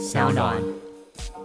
[0.00, 0.56] 小暖。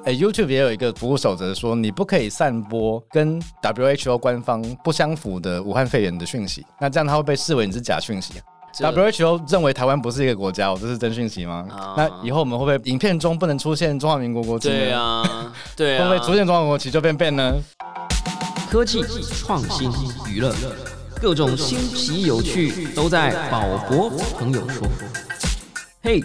[0.06, 8.36] 哎，YouTube 也有一个服务守则，说你不可以散播跟 WHO 官方不相符的武汉肺炎的讯息，那这样它会被视为你是假讯息。
[8.72, 11.66] 这 WHO 认为台湾不是一个国家，哦，这是真讯息吗？
[11.70, 14.70] 啊那以后我们会不会影片中不能出现中华民国国旗？
[14.70, 17.54] 对啊，对啊，会不会出现中华国国旗就变 ban 呢？
[18.70, 19.92] 科技、创新、
[20.30, 20.54] 娱乐，
[21.22, 24.88] 各种新奇有趣都在宝博朋友说。
[26.06, 26.22] 嘿，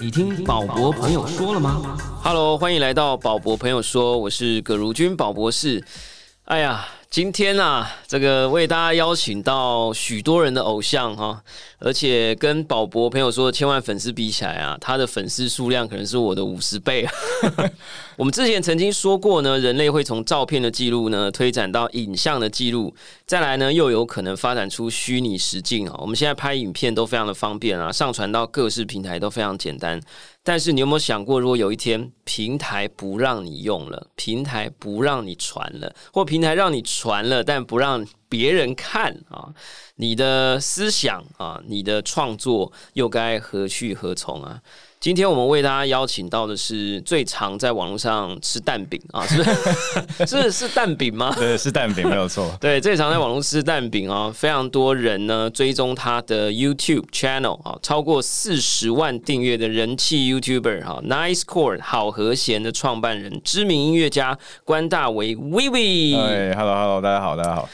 [0.00, 5.84] 你听宝博朋友说了吗？Hello，欢迎来到宝博朋友说，我是葛如君宝博士。
[6.46, 11.40] 哎呀，今天啊，这个为大家邀请到许多人的偶像哈，
[11.78, 17.06] 而且跟宝博朋友说的千万粉丝比起来啊，他的粉丝数量可能是我的五十倍。
[18.22, 22.94] 我们之前曾经说过呢，人类会从照片的记录呢推展到影像的记录，
[23.26, 25.96] 再来呢又有可能发展出虚拟实境啊。
[25.98, 30.00] 我们现在拍影片都非常的方便啊，上传到各式平台都非常简单。
[30.44, 39.48] 但是你有没有想过，如果有一天平台不让你用了，平台不让你传了，或平台让你传了，但不让别人看啊，
[39.96, 44.60] 你的思想啊，你的创作又该何去何从啊？
[45.02, 49.42] 今天我们为大家邀请到的是最常在网络上吃蛋饼啊，是不
[50.24, 50.26] 是？
[50.46, 51.34] 是是蛋饼吗？
[51.36, 52.48] 对，是蛋饼没有错。
[52.62, 67.68] 对，最常在网络吃蛋饼啊，非常多人呢追踪他的 YouTube channel 啊，超过四十万订阅的人气 YouTuber 哈、Nice Chord 好和弦的创办人，知名音乐家关大为 Vivi，哎，Hello Hello，大家好，大家好。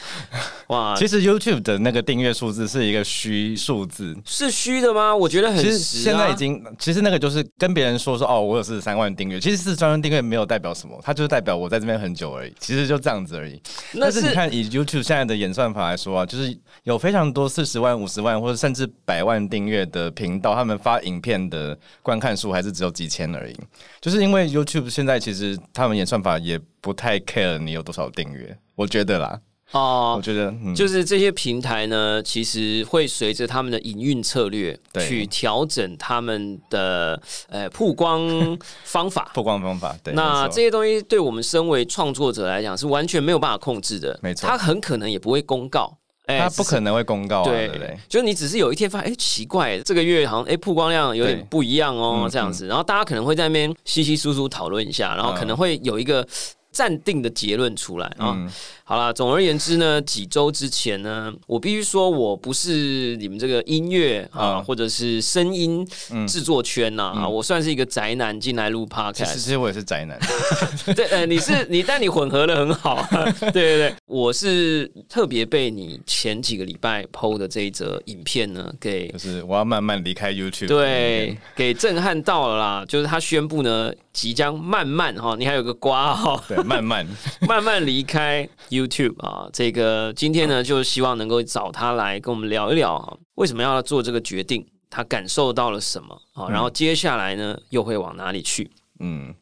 [0.69, 5.15] 哇， 其实 YouTube 的那个订阅数字是一个虚数字，是虚的吗？
[5.15, 5.77] 我觉得很其实。
[5.77, 13.61] 现在已经，其实那个就是跟别人说说哦，我有四十三万订阅，其实四十三万订阅没有代表什么，它就是代表我在这边很久而已，其实就这样子而已。
[13.93, 23.55] 那但是你看，以 YouTube 现在的演算法来说啊，就是有非常多四十万、五十万或者甚至百万订阅的频道，他们发影片的观看数还是只有几千而已。
[23.99, 29.39] 就是因为 YouTube 现在其实他们演算法也不太 care 你有多少订阅，我觉得啦，
[29.71, 39.29] 哦我觉得嗯，就是这些平台呢，其实会随着他们的营运策略去调整他们的呃曝光 方法。
[39.33, 40.13] 曝光方法对。
[40.15, 44.47] 那这些东西对我们身为创作者来讲是完全没有办法控制的，没错。
[44.47, 47.67] 他很可能也不会公告，哎他不可能会公告啊，对。
[47.67, 47.97] 对不对？
[48.07, 56.27] 就是你只是有一天发现，哎、奇怪，这个月好像哎曝光量有点不一样哦，嗯这样子，然后大家可能会在那边稀稀疏疏讨论一下，然后可能会有一个
[56.71, 58.33] 暂定的结论出来啊。
[58.35, 58.49] 嗯，
[58.83, 65.85] 好啦，总而言之呢，几周之前呢，我必须说我不是你们这个音乐啊，嗯或者是声音
[66.27, 69.39] 制作圈呐、啊，我算是一个宅男进来录 podcast 其。
[69.39, 70.19] 实我也是宅男，
[70.95, 73.05] 对，呃，你是你，但你混合的很好。
[73.51, 80.67] 对对对，我是特别被你前几个礼拜 PO 的这一则影片呢，给就是我要慢慢离开 YouTube。
[80.67, 82.85] 对给震撼到了啦。
[82.87, 87.07] 就是他宣布呢，即将慢慢哈，你还有个瓜哈，对，慢慢
[87.47, 89.47] 慢慢离开 YouTube 啊。
[89.53, 96.49] 这个今天呢，就希望能够找他来跟我们聊一聊哈，为什么要做这个决定，他感受到了什么啊？
[96.49, 98.69] 然后接下来呢，又会往哪里去？
[98.99, 99.33] 嗯，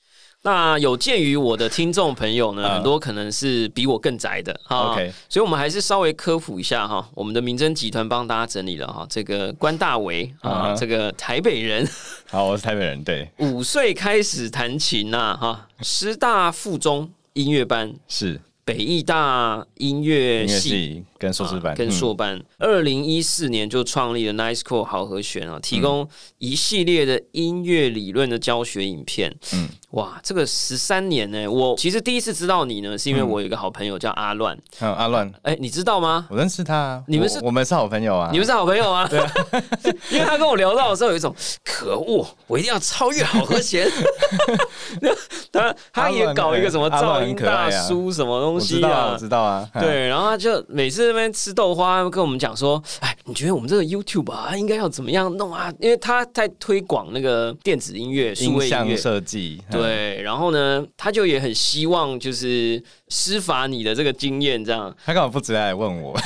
[0.47, 4.93] 那有鉴于我的听众朋友呢，嗯很多可能是比我更宅的哈。
[4.93, 7.05] OK 所以我们还是稍微科普一下哈。
[7.13, 11.85] 我们的民侦集团帮大家整理了哈，这个关大为啊这个台北人，
[12.31, 18.39] 好，我是台北人，对，五岁开始弹琴呐、哈，师大附中音乐班，是。
[18.63, 21.05] 北艺大音乐音乐系。
[21.19, 26.07] 系跟硕士班，啊跟嗯硕班，二零一四年就创立了 Nice Core 好和弦啊，提供
[26.37, 29.29] 一系列的音乐理论的教学影片。
[29.53, 29.57] 嗯。
[29.57, 36.27] 嗯，哇，这个十三年呢，我其实第一次知道你呢，是因为我有一个好朋友叫阿乱，还有阿乱，哎、你知道吗？
[36.29, 39.07] 我认识他啊，你们是我我们是好朋友啊，你们是好朋友啊？
[39.07, 39.19] 对、
[40.11, 43.89] 因为他跟我聊到的时候，有一种可恶，我一定要超越好和弦。
[45.51, 49.17] 他他也搞一个什么噪音大叔什么东我知道，西啊我？
[49.17, 55.71] 知道啊，嗯，对，然后他就每次那边吃豆花，跟我们讲说，哎，你觉得我们这个 YouTube 啊，应该要怎么样弄啊？
[55.79, 58.97] 因为他在推广那个电子音乐、数音像位音乐。
[58.97, 66.17] 设计，嗯，对，然后呢，他就也很希望就是施法你的这个经验，这样他干嘛不直接来问我？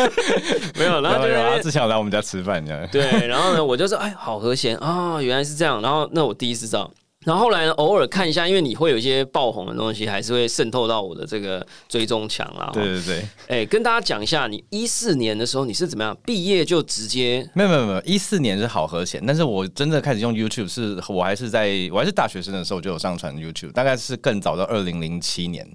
[0.78, 5.80] 没有，然后就有啊，在那边之前有来我们家吃饭这样，对，然后呢，我就说，哎，好和弦啊、原来是这样。
[5.80, 6.90] 然后那我第一次知道，
[7.26, 12.70] 然后后来呢，偶尔看一下，因为你会有一些爆红的东西，还是会渗透到我的这个追踪墙啦。
[12.72, 25.68] 对对对，哎，跟大家讲一下，你一四年的时候你是怎么样毕业就直接没有没有没有，一四年是好和弦，但是我真的开始用 YouTube 是我还是在我还是大学生的时候就有上传 YouTube，大概是更早到二零零七年。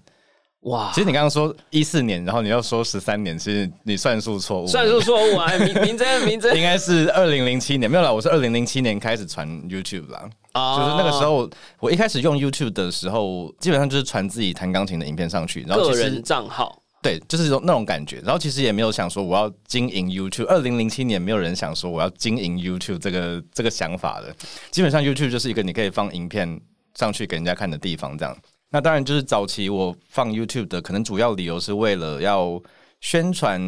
[0.61, 5.45] 哇其，实你刚刚说一四年，然后你要说十三年，其实你算数错误，算术错误啊！
[5.47, 10.27] 哎名名侦名侦应该是二零零七年，没有啦，我是二零零七年开始传 YouTube 啦。
[10.55, 11.49] 啊就是那个时候，
[11.79, 18.21] 我一开始用 YouTube 的时候，基本上就是传自己弹钢琴的影片上去，然后个人账号对，就是种那种感觉。
[18.21, 20.45] 然后其实也没有想说我要经营 YouTube。
[20.47, 24.33] 二零零七年没有人想说我要经营 YouTube 这个这个想法的。
[24.71, 26.59] 基本上 YouTube 就是一个你可以放影片
[26.95, 28.35] 上去给人家看的地方，这样。
[28.71, 32.59] 那当然就是早期我放 YouTube 的可能主要理由是为了要
[33.01, 33.61] 宣传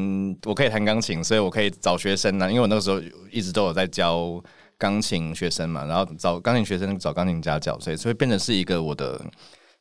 [0.46, 3.00] 我可以弹钢琴，所以我可以找学生呢、因为我那个时候
[3.32, 4.42] 一直都有在教
[4.78, 9.20] 钢琴学生嘛，然后找钢琴学生找钢琴家教，所以所以变成是一个我的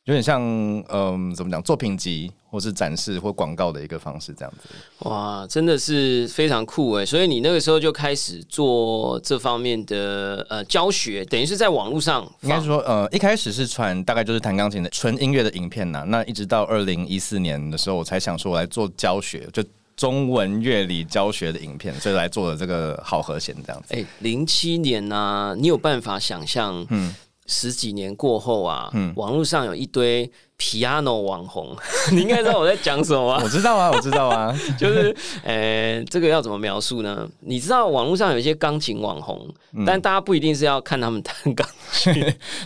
[0.05, 0.41] 有点像
[0.89, 4.69] 嗯怎么讲作品集或是展示或广告的一个方式这样子。
[5.07, 7.05] 哇，真的是非常酷哎！
[7.05, 19.61] 所以你那个时候就开始做这方面的呃教学，等于是在网络上应该说，呃，一开始是传大概就是弹钢琴的纯音乐的影片呐、那一直到二零一四年的时候，我才想说我来做教学，就
[19.97, 23.93] 中文乐理教学的影片，所以来做了这个好和弦这样子。
[23.93, 27.13] 哎，零七年呢、你有办法想象，嗯
[27.49, 30.29] 十几年过后啊，嗯网络上有一堆
[30.59, 31.73] piano 网红，
[32.11, 33.39] 你应该知道我在讲什么吧？
[33.43, 37.25] 我知道啊，我知道啊， 就是，呃，这个要怎么描述呢？
[37.39, 42.13] 你知道网络上有一些钢琴网红，嗯但大家不一定是要看他们弹钢琴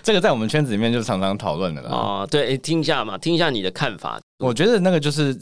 [0.01, 1.89] 这个在我们圈子里面就常常讨论的啦。
[1.92, 4.19] 哦，对，诶听一下嘛，听一下你的看法。
[4.39, 5.38] 我觉得那个就是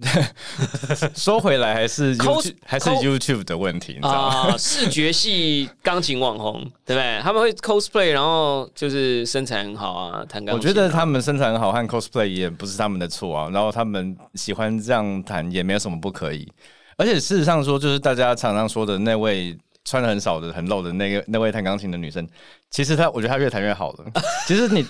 [1.14, 4.52] 说回来还是 YouTube 还是 YouTube 的问题，你知道吗？
[4.52, 7.20] 啊，视觉系钢琴网红，对不对？
[7.22, 13.50] 他们会 cosplay，然后就是身材很好啊，弹钢琴啊、我觉得他们身材很好，和 cosplay 也不是他们的错啊。
[13.50, 16.50] 然后他们喜欢这样弹也没有什么不可以。
[16.96, 22.26] 而且事实上说，就是大家常常说的那位穿的很少的、很露的那个那位弹钢琴的女生，
[22.70, 24.04] 其实她我觉得她越弹越好了。
[24.46, 24.84] 其实你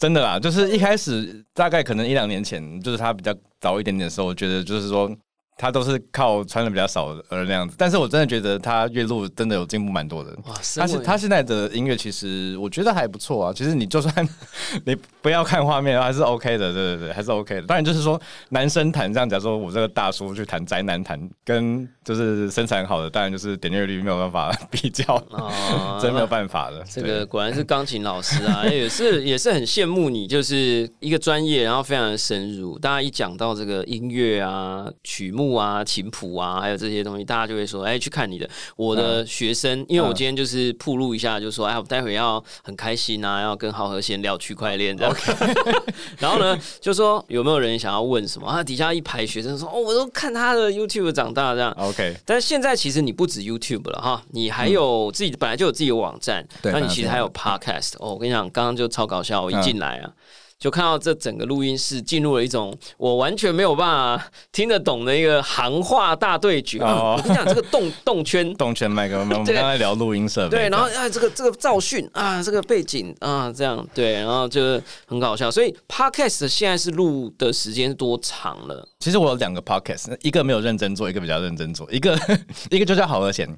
[0.00, 5.08] 真的啦，就是一开始大概可能一两年前，就是他比较早一点点的时候，我觉得就是说。
[5.60, 10.30] 她都是靠穿的比较少而那样子，但是我真的觉得他月录真的有进步蛮多的。
[10.46, 13.52] 哇，他身为是他现在的音乐，其实我觉得还不错啊。
[13.52, 14.26] 其实你就算
[14.86, 17.62] 你不要看画面，还是 OK 的，对对对，还是 OK 的。
[17.66, 18.18] 当然就是说，
[18.48, 26.82] 男生弹这样，假如说我这个大叔去弹宅男弹，跟就是身材很好的，当然就是点阅率没有办法比较，啊 真没有办法的。
[26.88, 32.78] 这个果然是钢琴老师啊，也是也是很羡慕你，就是一个专业，然后非常的深入。
[32.78, 38.48] 大家一讲到这个音乐啊、曲目啊、琴谱啊，还有这些东西，大家就会说，哎，去看你的。
[38.76, 45.16] 我的学生，因为我今天就是铺路一下，就说，哎，我待会要很开心啊，要跟浩和先聊区块链这样。
[46.18, 48.62] 然后呢，就说有没有人想要问什么啊？
[48.62, 51.70] 底下一排学生说，哦，我都看他的 YouTube 长大这样。
[51.78, 58.10] OK，但是现在其实你不止 YouTube 了哈，你还有自己、本来就有自己的网站，那你其实还有 Podcast 哦。
[58.14, 60.10] 我跟你讲，刚刚就超搞笑，我一进来啊。
[60.60, 66.78] 就看到这整个录音室进入了一种我完全没有办法听得懂的一个行话大对决。
[66.80, 75.50] 哦我跟你讲，这个动 动圈，动圈麦克风，我们这个刚才聊录音设备，对，然后啊，这个这个噪讯啊，这个背景啊，这样对，然后就很搞笑。
[75.50, 78.86] 所以 Podcast 现在是录的时间多长了？
[78.98, 81.90] 其实我有两个 podcast，一个没有认真做，一个比较认真做。
[81.90, 82.14] 一个
[82.70, 83.48] 一个就叫好和弦，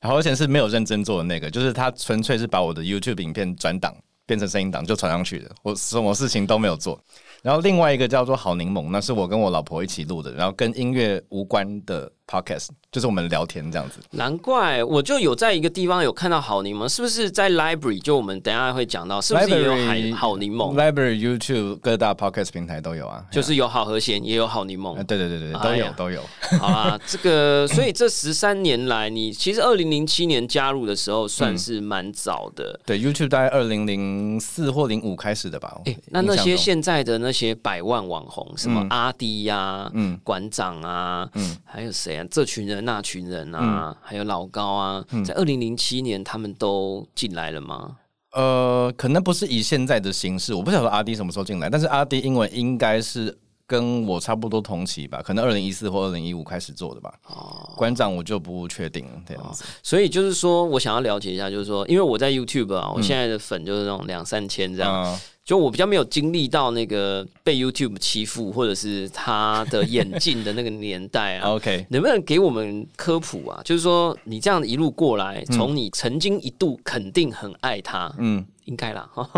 [0.00, 3.92] 好和弦是没有认真做的那个，就是他纯粹是把我的 YouTube 影片转档
[4.26, 6.98] 变成声音档就传上去的，我什么事情都没有做。
[7.42, 14.00] 然后另外一个叫做好柠檬，那是我跟我老婆一起录的，然后跟音乐无关的 podcast，就是我们聊天这样子。
[14.10, 18.00] 难怪我就有在一个地方有看到好柠檬，是不是在 library？
[18.00, 25.04] 就我们等一下会讲到，是不是也有海好柠檬？Library、YouTube 各大 podcast 平台都有啊，就是有好和弦，也有好柠啊檬。
[25.04, 26.22] 对对对对，哎都有呀都有。
[26.58, 32.78] 好啦， 这个所以这十三年来，你其实二零零七年加入的时候算是蛮早的。
[32.84, 35.80] 对 YouTube 大概二零零四或零五开始的吧。
[35.84, 42.26] 哎、那那些现在的那些百万网红，什么嗯阿迪呀、嗯馆长啊，嗯还有谁啊？
[42.30, 47.96] 这群人那群人啊，还有老高啊，在二零零七年他们都进来了吗？
[48.32, 57.12] 呃，可能不是以现在的形式，我不晓得阿迪什么时候进来，但是阿迪英文应该是跟我差不多同期吧，可能二零一四或二零一五开始做的吧。
[57.26, 59.64] 哦，馆长我就不确定了，这样子。
[59.82, 71.50] 所以就是说我想要了解一下，就是说，因为我在 YouTube 啊，我现在的粉就是那种两三千这样，嗯就我比较没有经历到那个被 YouTube 欺负，或者是他的眼镜的那个年代啊。
[71.58, 73.60] OK，能不能给我们科普啊？
[73.64, 79.28] 就是说，你这样一路过来，从你曾经一度肯定很爱他，嗯，应该啦， 哈，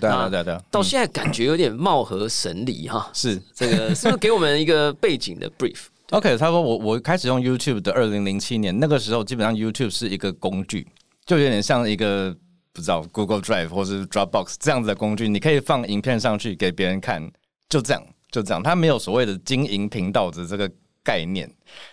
[0.00, 3.10] 对啊，对啊，对啊，到现在感觉有点貌合神离哈。
[3.12, 6.38] 是这个是不是给我们一个背景的 brief？OK。
[6.38, 10.86] 他说我我开始用 YouTube 的二零零七年，那个时候基本上 YouTube 是一个工具，
[11.26, 12.34] 就有点像一个
[12.80, 17.30] 不知道 Google Drive 或是 Dropbox 这样子的工具，你可以放影片上去给别人看，
[17.68, 18.62] 就这样，就这样。
[18.62, 20.70] 它没有所谓的经营频道的这个
[21.04, 21.46] 概念。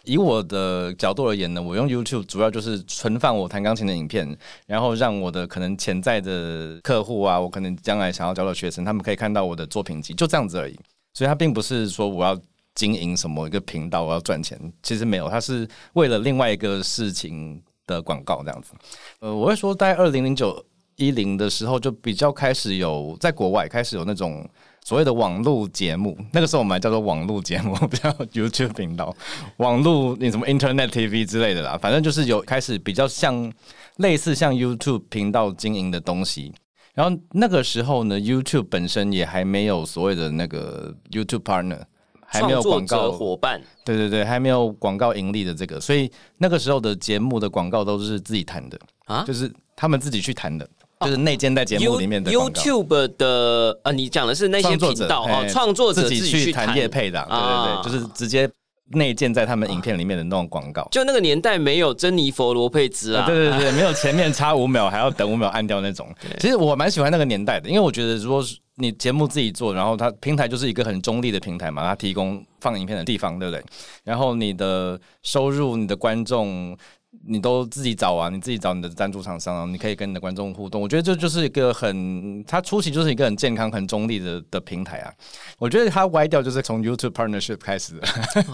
[0.05, 10.79] 以我的角度而言呢，我用 YouTube 主要就是存放我弹钢琴的影片，然后让我的可能潜在的客户啊，我可能将来想要教的学生，他们可以看到我的作品集，就这样子而已。
[11.13, 12.39] 所以它并不是说我要
[12.75, 18.73] 经营什么一个频道，我要赚钱，其实没有，它是为了另外一个事情的广告这样子。
[19.19, 20.63] 呃，我会说，在二零零九
[20.97, 24.47] 一零的时候，就比较开始有在国外开始有那种。
[24.85, 29.13] 所谓的网络节目， 那个时候我们还叫做网络节目， 不叫 YouTube 频道，
[29.57, 33.51] 网络你什么 Internet TV 之类的啦，反正就是有开始比较像
[33.97, 36.53] 类似像 YouTube 频道经营的东西。
[36.93, 41.81] 然后那个时候呢，YouTube 本身也还没有所谓的那个 YouTube Partner，
[42.25, 50.65] 还没有广告伙伴，对对对，还没有广告盈利的这个，所以那个时候的节目的广告都是自己谈的啊，就是他们自己去谈的。
[51.01, 58.49] 就是内建在节目里面的 YouTube 的呃，你讲的是那些频道啊，创作者自己去谈业配的，对对对，就是直接
[58.93, 60.87] 内建在他们影片里面的那种广告。
[60.91, 66.07] 就那个年代没有珍妮佛罗佩兹啊，对对对，没有前面差五秒还要等五秒按掉那种。
[66.39, 68.43] 其实我蛮喜欢那个年代的，因为我觉得如果
[68.79, 73.63] 你节目自己做，然后它平台就是一个很中立的平台嘛，它提供放影片的地方，对不对？
[74.03, 76.75] 然后你的收入、你的观众。
[77.25, 80.81] 你都自己找啊，你自己找你的赞助厂商啊，你可以跟你的观众互动。
[80.81, 85.13] 我觉得这就是一个很，它初期就是一个很健康、很中立的的平台啊。
[85.57, 88.07] 我觉得它歪掉就是从 YouTube Partnership 开始的。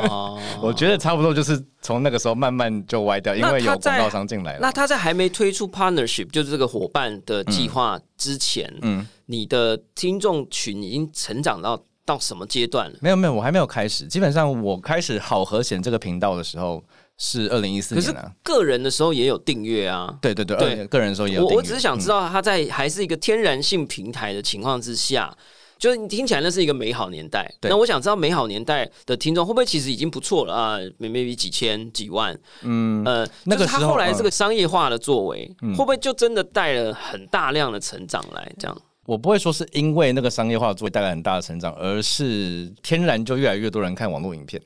[0.08, 4.60] 哦， 我觉得差不多就是从那个时候慢慢就歪掉，因为有广告商进来了。
[4.62, 12.98] 那他在还没推出 Partnership，就是这个伙伴的计划之前，嗯，你的听众群已经成长到到什么阶段了？
[13.01, 14.08] 没有没有，我还没有开始。
[14.08, 16.84] 基本上我开始好和弦这个频道的时候。
[17.17, 20.17] 是二零一四年啊，个人的时候也有订阅啊。
[20.22, 21.46] 对对对，对，个人的时候也有。
[21.46, 25.34] 我我只是想知道，他在还是一个天然性平台的情况之下，
[25.77, 27.50] 就是你听起来那是一个美好年代。
[27.62, 32.38] 那我想知道，美好年代的听众会不会其实已经不错了啊？maybe 几千几万。
[32.63, 38.51] 嗯呃，那个他后来这个商业化的作为，会不会就真的带了很大量的成长来？
[38.58, 44.60] 这样，我不会说是因为那个商业化作为带来很大的成长，而是天然就越来越多人看网络影片。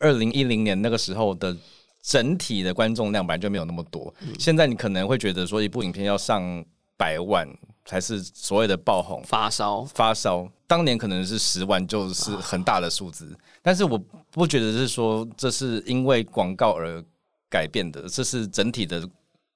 [0.00, 1.56] 二零一零年那个时候的。
[2.02, 6.42] 整体的观众量本来就没有那么多，现在你可能会觉得说一部影片要上
[6.96, 7.48] 百万
[7.84, 9.22] 才是所谓的爆红。
[9.24, 9.84] 发烧。
[9.84, 13.96] 发烧，当年可能是十万就是很大的数字，但是我
[14.30, 17.02] 不觉得是说这是因为广告而
[17.48, 19.08] 改变的，这是整体的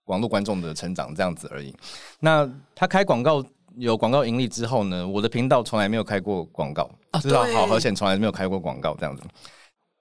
[0.05, 1.75] 网络观众的成长这样子而已。
[2.21, 3.45] 那他开广告
[3.76, 6.88] 有广告盈利之后呢，我的频道从来没有开过广告，
[7.21, 7.45] 知道？
[7.53, 9.23] 好而且从来没有开过广告这样子。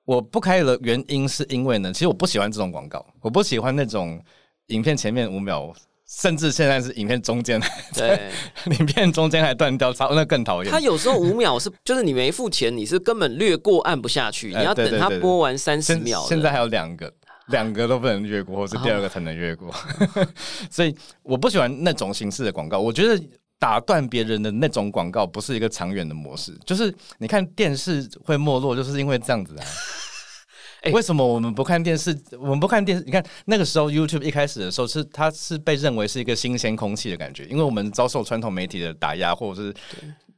[0.05, 4.21] 我不开的原因是因为呢，其实我不喜欢这种广告，我不喜欢那种
[4.67, 5.73] 影片前面五秒，
[6.07, 7.59] 甚至现在是影片中间，
[7.93, 8.31] 对，
[8.79, 10.71] 影片中间还断掉，超那更讨厌。
[10.71, 16.23] 他有时候五秒是，就是你没付钱，你是根本略过按不下去，你要等他播完三十秒。
[16.27, 17.11] 现在还有两个，
[17.47, 19.73] 两个都不能越过，或是第二个才能越过。
[20.69, 23.19] 所以我不喜欢那种形式的广告，我觉得
[23.59, 26.57] 打断别人的那种广告不是一个长远的模式。
[26.65, 29.65] 就是你看电视会没落，就是因为这样子啊。
[30.93, 32.15] 为什么我们不看电视？
[32.39, 33.03] 我们不看电视？
[33.05, 39.73] 你看那个时候，YouTube 一开始的时候是它是被认为是一个新鲜空气的感觉，因为我们遭受传统媒体的打压，或者是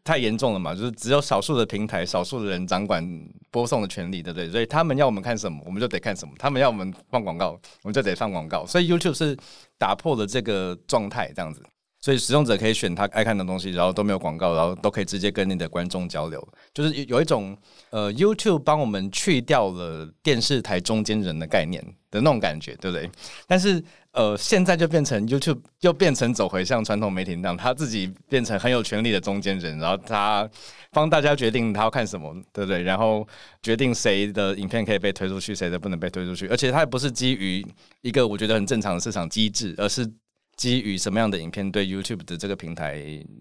[0.06, 3.06] 太严重了嘛，就是只有少数的平台、少数的人掌管
[3.52, 4.50] 播送的权利，对不对？
[4.50, 8.66] 所以他们要我们看什么，我们就得看什么；他们要我们放广告，我们就得放广告。
[8.66, 9.38] 所以 YouTube 是
[9.78, 11.62] 打破了这个状态，这样子。
[12.08, 16.42] 所以使用者可以选他爱看的东西，然后都没有广告，然后都可以直接跟你的观众交流，
[16.74, 17.54] 就是有一种
[17.90, 23.12] 呃 YouTube 帮我们去掉了电视台中间人的概念的那种感觉，对不对？
[23.46, 23.84] 但是
[24.14, 30.50] 呃现在就变成 YouTube 又变成走回像传统媒体那样，他自己变成很有权力的中间人，然后他
[30.94, 32.84] 帮大家决定他要看什么，对不对？
[32.84, 33.28] 然后
[33.62, 37.68] 决定谁的影片可以被推出去，谁的不能被推出去，而且它也不是基于
[38.00, 40.10] 一个我觉得很正常的市场机制，而是。
[40.58, 42.96] 基于什么样的影片对 YouTube 的这个平台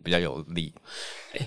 [0.05, 0.71] 比较有利？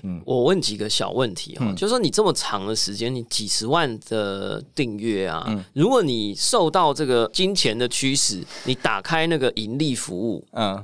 [0.02, 10.84] 嗯，我问几个小问题哈，就是说你这么长的时间，你几十万的订阅啊，如果你受到这个金钱的驱使，你打开那个盈利服务，嗯，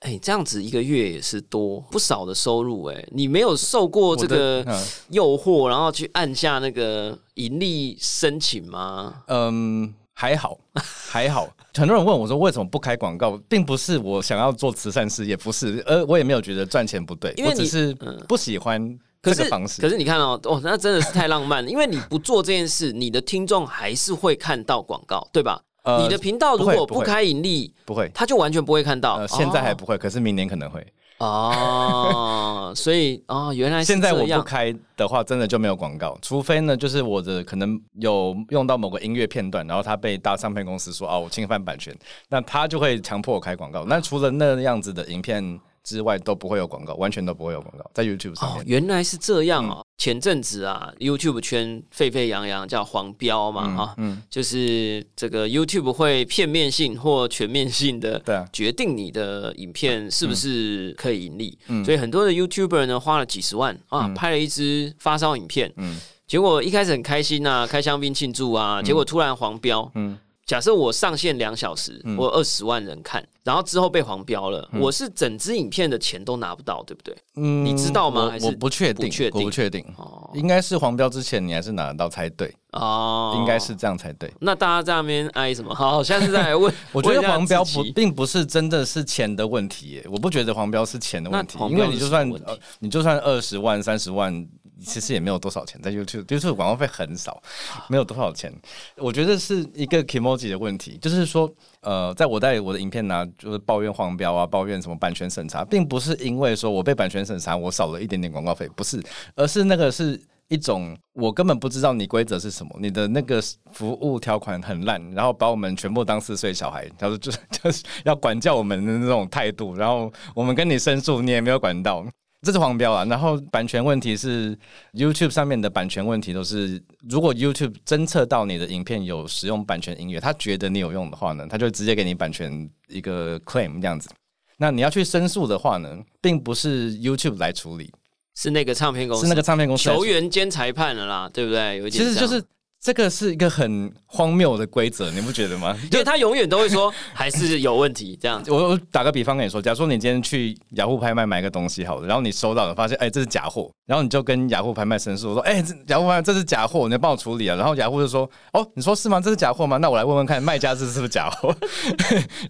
[0.00, 4.62] 哎，这样子一个月也是多不少的收入哎，你没有受过这个
[5.08, 9.22] 诱惑，然后去按下那个盈利申请吗？
[9.28, 9.94] 嗯。
[10.14, 10.58] 还好，
[11.10, 11.48] 还好。
[11.74, 17.94] 很多人问我说：“为什么不开广告？”并不是我想要做慈善事业，不是，而我也没有觉得赚钱不对，我只是
[18.28, 19.80] 不喜欢这个方式。
[19.80, 21.70] 可是你看哦，哦，那真的是太浪漫了。
[21.70, 25.60] 因为你不做这件事，你的听众还是会看到广告，对吧？
[25.84, 29.26] 呃，你的频道如果不开盈利，不会，他就完全不会看到。
[29.26, 30.86] 现在还不会，可是明年可能会。
[31.24, 41.96] 哦，所以哦，原来是现在我不开的话，真的就没有广告，除非呢，就是我的可能有用到某个音乐片段，然后他被大唱片公司说哦，我侵犯版权，
[42.28, 43.84] 那他就会强迫我开广告。
[43.84, 48.62] 那除了那样子的影片之外，都不会有广告，完全都不会有广告在 YouTube 上哦，。
[48.66, 49.86] 原来是这样嗯哦。
[49.98, 58.20] 前阵子啊，YouTube 圈沸沸扬扬，叫黄标嘛，哈、嗯，就是这个 YouTube 会片面性或全面性的
[58.52, 61.56] 决定你的影片是不是可以盈利。
[61.68, 69.88] 嗯所以很多的 YouTuber 呢，花了几十万啊，嗯拍了一支发烧影片，嗯结果一开始很开心啊，开香槟庆祝啊，结果突然黄标。
[69.94, 77.16] 嗯假设我上线两小时，嗯我二十万人看，然后之后被黄标了，嗯我是整支影片的钱都拿不到，对不对？
[77.36, 83.72] 嗯你知道吗还是我我不确定，我不确定，哦应该是黄标之前你还是拿得到才对，哦，应该是。
[83.76, 84.32] 这样才对。
[84.40, 85.72] 那大家在那边哀什么？
[85.74, 86.72] 好，下次再来问。
[86.92, 94.46] 我觉得黄标不并不是真的是钱的问题耶，我不觉得黄标是钱的问题因为你就算呃你就算二十万、三十万，
[94.84, 97.42] 其实也没有多少钱，在 YouTube YouTube 广告费很少，
[97.88, 98.52] 没有多少钱。
[98.96, 109.02] 我觉得是一个 emoji 的问题，就是说，呃，在我在我的影片拿就是抱怨黄标啊，抱怨什么版权审查，并不是因为说我被版权审查，我少了一点点广告费，不是，
[109.34, 110.20] 而是那个是。
[110.48, 113.40] 一种我根本不知道你规则是什么，你的那个
[113.72, 122.04] 服务条款很烂，然后把我们全部当四岁小孩，他说就是就是要管教我们的那种态度，然后我们跟你申诉，你也没有管到，
[122.42, 123.04] 这是黄标啊。
[123.04, 124.56] 然后版权问题是
[124.92, 134.10] YouTube 上面的版权问题都是，如果 YouTube 侦测到你的影片有使用版权音乐，他觉得你有用的话呢，他就直接给你版权一个 claim 这样子。
[134.58, 137.90] 那你要去申诉的话呢，并不是 YouTube 来处理，
[138.36, 141.90] 是那个唱片公司，是那个唱片公司球员兼裁判了啦，对不对？
[141.90, 142.42] 其实就是
[142.82, 145.78] 这个是一个很荒谬的规则，你不觉得吗？
[145.92, 148.42] 因为他永远都会说还是有问题这样。
[148.48, 157.54] 我我打个比方跟你说，假如说你今天去雅虎拍卖买个东西好了，然后你收到了，发现哎、这是假货，然后你就跟雅虎拍卖申诉，我说哎、这雅虎拍卖这是假货，你要帮我处理啊。
[157.54, 159.20] 然后雅虎就说哦，你说是吗？
[159.20, 159.76] 这是假货吗？
[159.76, 161.54] 那我来问问看卖家这是不是假货。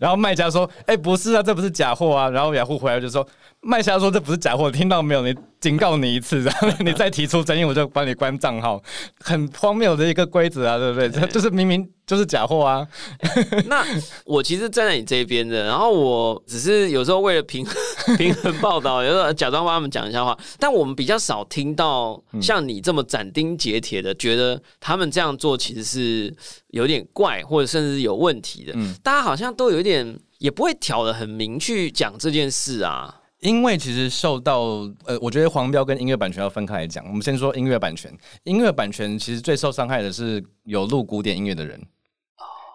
[0.00, 2.30] 然后卖家说哎、不是啊，这不是假货啊。
[2.30, 3.26] 然后雅虎回来就说
[3.64, 5.22] 卖家说这不是假货，听到没有？
[5.22, 8.82] 你警告你一次，然后你再提出争议，我就帮你关账号。
[9.20, 11.08] 很荒谬的一个规则啊，对不对？
[11.14, 12.84] 这就是明明就是假货啊。
[13.70, 13.86] 那
[14.24, 17.64] 我其实站在你这边的，然后我只是有时候为了平
[18.18, 26.34] 平衡报道，有时候假装帮他们讲一下话，但我们比较少听到像你这么斩钉截铁的，觉得他们这样做其实是
[26.70, 28.72] 有点怪，或者甚至是有问题的。
[28.74, 33.20] 嗯大家好像都有一点也不会挑的很明去讲这件事啊。
[33.42, 37.04] 因为其实受到呃，我觉得黄标跟音乐版权要分开来讲。
[37.08, 41.80] 我们先说音乐版权，音乐版权其实最受伤害的是有录古典音乐的人，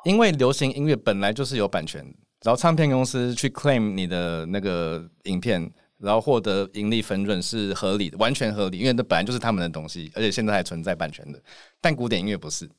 [0.04, 2.02] 因为流行音乐本来就是有版权，
[2.44, 11.42] 然后唱片公司去 claim 你的那个影片，然后获得盈利分润是合理的，完全合理，因为那本来就是他们的东西，而且现在还存在版权的。
[11.80, 12.70] 但古典音乐不是。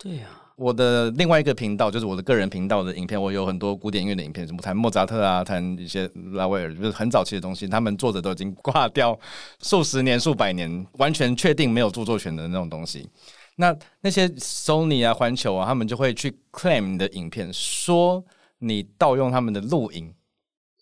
[0.00, 9.18] 对呀、我的另外一个频道就是我的个人频道的影片，我有很多古典音乐的影片，什么弹莫扎特啊，弹一些拉威尔，就是很早期的东西，他们作者都已经挂掉
[9.60, 13.08] 数十年、数百年，完全确定没有著作权的那种东西。
[13.56, 18.24] 那那些 Sony 啊、环球啊，他们就会去 claim 你的影片，说
[18.60, 20.14] 你盗用他们的录音，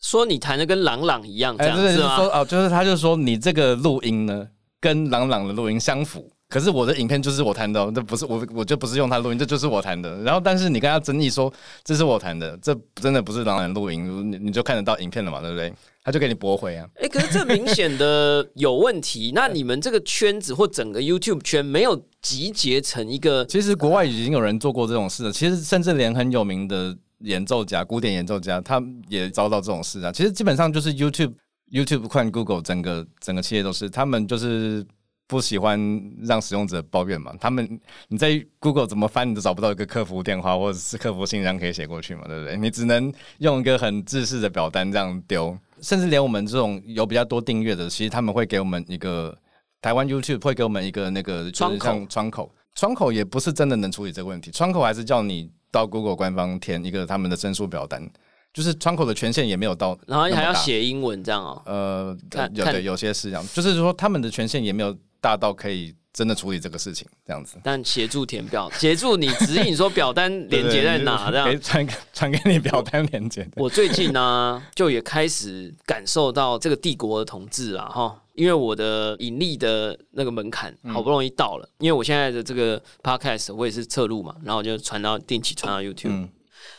[0.03, 2.17] 说你弹的跟朗朗一样，这哎，样、对对，是吗？
[2.17, 4.47] 说哦，就是他就说你这个录音呢，
[4.79, 6.31] 跟朗朗的录音相符。
[6.49, 10.23] 可是我的影片就是我弹的、哦，这不是我，我就不是用他录音，这就是我弹的。
[10.23, 15.73] 然后，但是你跟他争议说这是我弹的，这真的不是朗朗录音，你你就看得到影片了嘛，对不对？
[16.05, 16.89] 他就给你驳回啊。
[17.01, 19.33] 哎、可是这明显的有问题。
[19.35, 30.13] 那你们这个圈子或整个 YouTube 圈没有集结成一个其实国外已经有人做过这种事了，其实甚至连很有名的演奏家、古典演奏家，他也遭到这种事啊。
[30.13, 31.33] 其实基本上就是 YouTube、
[31.73, 34.87] YouTube 换 Google 整个整个企业都是，他们就是
[35.27, 35.79] 不喜欢
[36.23, 37.35] 让使用者抱怨嘛。
[37.41, 42.57] 他们你在 Google 怎么翻，你都找不到一个客服电话或者是客服信箱可以写过去嘛，对不对？
[42.57, 49.37] 你只能用一个很制式的表单这样丢，甚至连我们这种有比较多订阅的，其实他们会给我们一个
[49.83, 58.09] 台湾 YouTube 会给我们一个那个就是窗口窗口，窗口也不是真的能处理这个问题，窗口还是叫你到 Google 官方填一个他们的申诉表单，
[58.55, 60.55] 就是窗口的权限也没有到，然后还要。
[60.55, 62.17] 写英文这样哦、呃，
[62.55, 67.59] 有对有些是这样，就是说他们的权限也没有大到可以真的处理这个事情，这样子。
[67.65, 71.61] 但协助填表，协助你指引说表单连接在哪这样。
[71.61, 73.45] 传传给你表单连接。
[73.57, 86.29] 我最近呢，就也开始感受到这个帝国的统治啊，哈，因为我的盈利的那个门槛好不容易到了，因为我现在的这个 podcast 我也是侧录嘛，然后我就传到定期传到 YouTube，、嗯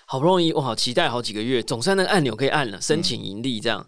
[0.10, 3.86] 好不容易我好期待好几个月，总算那个按钮可以按了，申请盈利这样。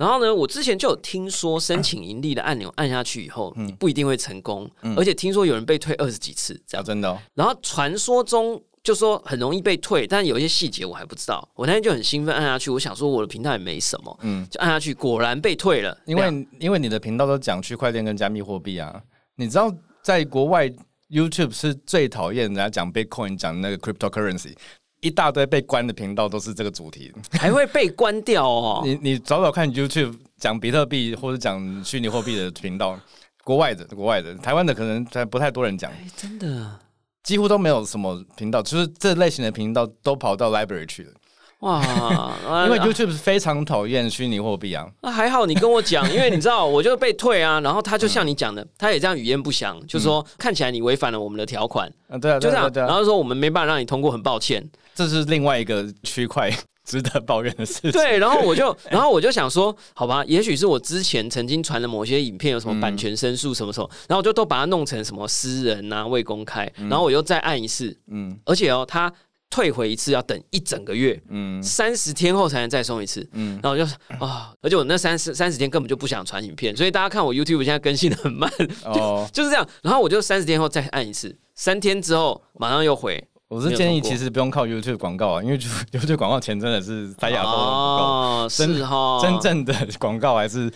[0.00, 6.82] 然后呢，我之前就有听说申请盈利的按钮按下去以后，不一定会成功，而且听说有人被退二十几次这样。
[6.82, 11.46] 啊，真的哦，然后传说中就说很容易被退，但有一些细节我还不知道。
[11.54, 15.94] 我那天就很兴奋按下去，我想说我的频道也没什么，嗯，就按下去，果然被退了。
[16.06, 19.02] 因为因为你的频道都讲区块链跟加密货币啊，
[19.36, 19.70] 你知道
[20.02, 20.66] 在国外
[21.10, 24.54] YouTube 是最讨厌人家讲 Bitcoin 讲那个 cryptocurrency，
[25.00, 27.12] 一大堆被关的频道都是这个主题。
[27.32, 28.82] 还会被关掉哦。
[28.86, 32.98] 你你找找看 YouTube 讲比特币或者讲虚拟货币的频道，
[33.44, 36.78] 国外的国外的，台湾的可能才不太多人讲，哎真的
[37.22, 41.12] 几乎都没有什么频道，就是这类型的频道都跑到 library 去了，
[41.60, 41.82] 哇！
[42.66, 44.86] 因为啊 YouTube 非常讨厌虚拟货币啊。
[45.02, 47.60] 那还好，你跟我讲， 因为你知道，我就被退啊。
[47.60, 52.64] 然后他就像你讲的，他也这样语焉不详，就说看起来你违反了我们的条款，啊，对啊，就这样。
[52.64, 54.68] 对啊对啊，然后说我们没办法让你通过，很抱歉。
[54.94, 56.50] 这是另外一个区块
[56.84, 57.92] 值得抱怨的事情。
[57.92, 69.10] 对，然后我就，然后我就想说，好吧，也许是我之前曾经传的某些影片有什么版权申诉什么什么，然后我就都把它弄成什么私人啊、未公开，然后我又再按一次，嗯而且哦，他
[69.50, 73.28] 退回一次要等一整个月，嗯三十天后才能再送一次。
[73.32, 73.84] 嗯，然后我就
[74.24, 78.50] 啊、而且我那三十三十天根本就不想传影片，所以大家看我 YouTube 现在更新的很慢，
[78.84, 79.66] 哦， 就是这样。
[79.82, 83.22] 然后我就三十天后再按一次，三天之后马上又回。
[83.48, 90.70] 我是建议其实不用靠 YouTube 广告啊，因为 YouTube 广告钱真的是塞牙缝都哦，真是哈，真正的广告还是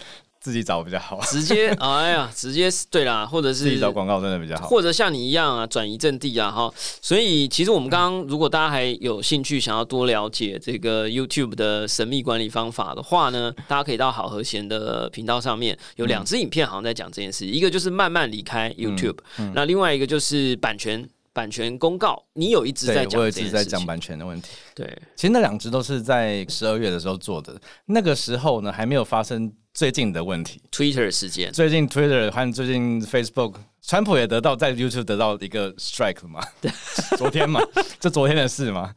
[0.44, 4.66] 自己找比较好，直接哎呀，直接对啦，或者是自己找广告真的比较好。
[4.68, 6.70] 或者像你一样啊，转移阵地啊，哈。
[7.00, 17.46] 所以其实我们刚刚，如果大家还有兴趣想要多了解这个 YouTube 的神秘管理方法的话呢，大家可以到好和弦的频道上面有两支影片，好像在讲这件事。
[17.46, 19.16] 一个就是慢慢离开 YouTube，、
[19.54, 22.22] 那另外一个就是版权版权公告。
[22.34, 24.48] 你有一直在对，我有讲这件事情，自己在讲版权的问题。
[24.74, 30.62] 对，其实那两只都是在十二月的时候做的，那个时候呢还没有发生最近的问题。
[30.70, 31.52] Twitter 事件。
[31.52, 36.40] 最近 Twitter 和最近 Facebook，川普也得到在 YouTube 得到一个 strike 嘛，
[37.18, 37.60] 昨天嘛，
[37.98, 38.94] 就昨天的事嘛。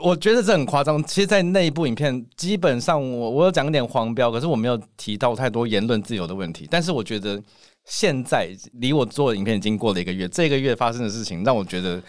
[0.00, 1.02] 我觉得这很夸张。
[1.02, 6.66] 其实，在那一部影片，基本上我我有讲一点黄标，可是我没有提到太多言论自由的问题。
[6.70, 7.42] 但是我觉得
[7.84, 12.00] 现在离我做的影片已经过了一个月，这个月发生的事情让我觉得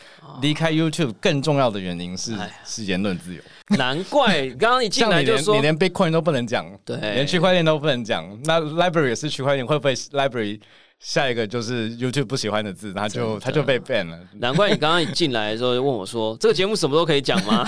[0.44, 3.42] 离开 YouTube 更重要的原因是哎是言论自由。
[3.78, 8.26] 难怪刚刚一进像来就说你连你连 Bitcoin 都不能讲，对连区块链都不能讲。
[8.44, 10.60] 那 Library 也是区块链，会不会 Library
[11.00, 14.20] 下一个就是 YouTube 不喜欢的字，他就他就被 ban 了？
[14.40, 17.66] 难怪你刚刚一进来的时候就问我说：“这个节目什么都可以讲吗？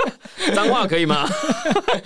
[0.54, 1.26] 脏话可以吗？”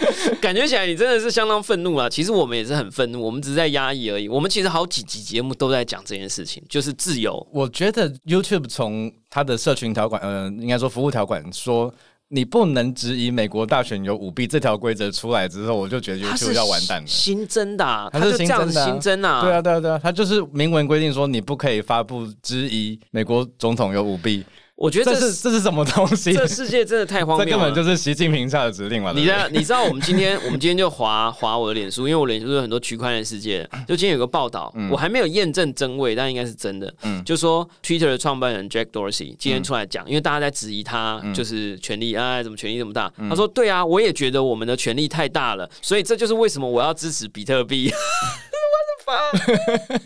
[0.40, 2.08] 感觉起来你真的是相当愤怒啊！
[2.08, 4.28] 其实我们也是很愤怒，我们只是在压抑而已。
[4.28, 7.44] 我们其实好几集节目都在讲这件事情，就是自由。
[7.52, 11.92] 我觉得 YouTube 从它的社群条款，呃，应该说服务条款说。
[12.30, 17.06] 你不能质疑美国大选有舞弊这条规则出来之后，我就觉得它 YouTube 是要完蛋了。
[17.06, 19.40] 新增的、啊，它是这样子新增的啊新增啊。
[19.40, 24.44] 对啊，对啊，对啊，它就是明文规定说你不可以发布质疑美国总统有舞弊，
[24.78, 26.32] 我觉得这这是这是什么东西？
[26.32, 27.64] 这世界真的太荒这谬了。
[27.64, 29.12] 根本就是习近平下的指令嘛！
[29.12, 36.94] 你知道你知道我们今天 我们今天就划划我的脸书，因为我脸书有很多区块链世界，就今天有个报道，我还没有验证真伪，但应该是真的。
[37.02, 43.12] 嗯就说 Twitter 的创办人 Jack Dorsey 今天出来讲，因为大家在质疑他就是权力啊，怎么权力这么大？
[43.28, 47.92] 他说：“对啊，我也觉得我们的权力太大了，所以这就是为什么我要支持比特币。”
[48.72, 49.98] 我的妈！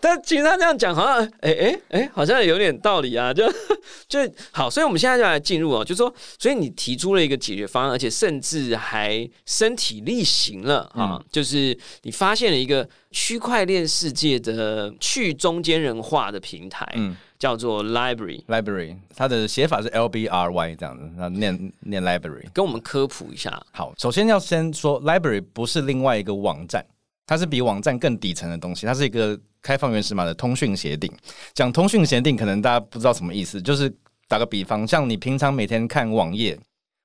[0.00, 3.44] 但其实他这样讲，好像哎哎哎，好像有点道理啊，就
[4.08, 4.18] 就
[4.50, 22.44] 好，所以我们现在就来进入哦，就说，所以你提出了一个解决方案，而且甚至还身体力行了啊，就是你发现了一个区块链世界的去中间人化的平台，嗯叫做 Library，library，它的写法是 L B R Y 这样子，那念念 library。
[22.52, 23.60] 跟我们科普一下。
[23.72, 26.84] 好，首先要先说 library 不是另外一个网站，
[27.26, 31.10] 它是比网站更底层的东西，它是一个开放原始码的通讯协定。
[31.54, 33.90] 讲通讯协定，可能大家不知道什么意思，就是
[34.28, 36.56] 打个比方，像你平常每天看网页。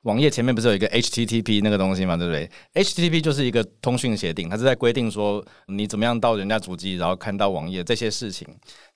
[0.05, 8.47] 网页前面不是有一个 HTTP 那个东西嘛，对不对？HTTP 就是一个通讯协定，它是在规定说你怎么样到人家主机，然后看到网页这些事情。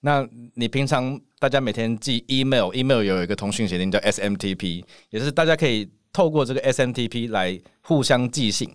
[0.01, 8.69] 那你平常大家每天寄 email，email 有一个通讯协定叫 SMTP，也是大家可以透过这个 SMTP 来互相寄信。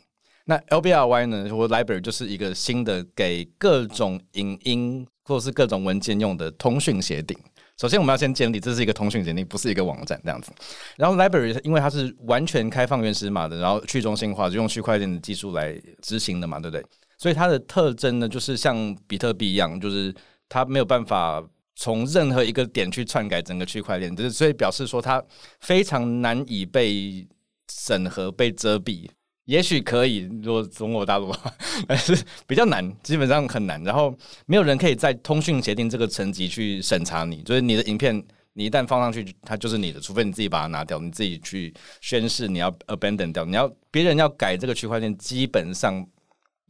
[0.46, 7.38] 那 LBRY 呢，或 library 就是一个新的给各种影音或是各种文件用的通讯协定。
[7.76, 10.52] 首先，我们要先建立这是一个通讯协定，不是一个网站这样子。
[10.96, 16.84] 然后 library 因为它是完全开放原始码的，然后去中心化，就用区块链的技术来执行的嘛，对不对？
[17.18, 20.14] 所以它的特征呢，就是像比特币一样，就是
[20.48, 21.42] 它没有办法
[21.74, 25.20] 从任何一个点去篡改整个区块链，就是所以表示说它
[25.60, 27.26] 非常难以被
[27.72, 29.08] 审核、被遮蔽。
[29.46, 31.30] 也许可以，如果中国大陆，
[31.86, 33.82] 但是比较难，基本上很难。
[33.84, 46.06] 然后没有人可以在通讯协定这个层级去审查你，就是你的影片，你一旦放上去，它就是你的，除非你自己把它拿掉，你自己去宣誓你要 abandon 掉，你要别人要改这个区块链，基本上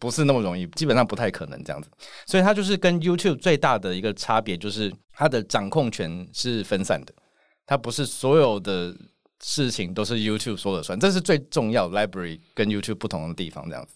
[0.01, 1.89] 不是那么容易，基本上不太可能这样子。
[2.27, 7.15] 所以它就是跟 YouTube 最大的一个差别，就是它的掌控权是分散的，
[7.67, 8.93] 它不是所有的。
[9.47, 13.93] 事情都是 YouTube 说了算，这是最重要 library 跟 YouTube 不同的地方，这样子，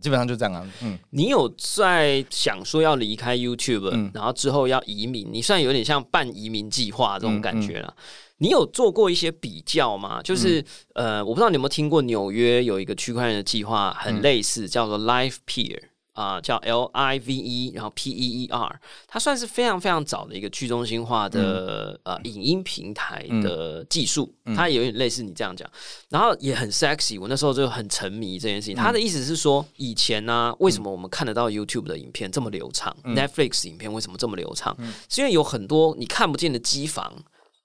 [0.00, 0.68] 基本上就这样啊。
[0.82, 5.28] 嗯，你有在想说要离开 YouTube，然后之后要移民？
[5.32, 7.94] 你算有点像办移民计划这种感觉了。
[8.38, 10.20] 你有做过一些比较吗？
[10.20, 15.78] 就是呃，我不知道你有没有听过纽约有一个区块链的计划，很类似，叫做 Life Peer。
[16.18, 25.70] 啊，叫 L I V E，然后 P E E R，它算是非常非常早的一个去中心化的呃影音平台的技术，它有点类似你这样讲，
[26.08, 28.74] 然后也很 sexy，我那时候就很沉迷这件事情。
[28.74, 34.76] 他的意思是说，以前呢，为什么我们看得到 YouTube 的影片这么流畅，Netflix 影片为什么这么流畅？
[35.08, 37.12] 是因为有很多你看不见的机房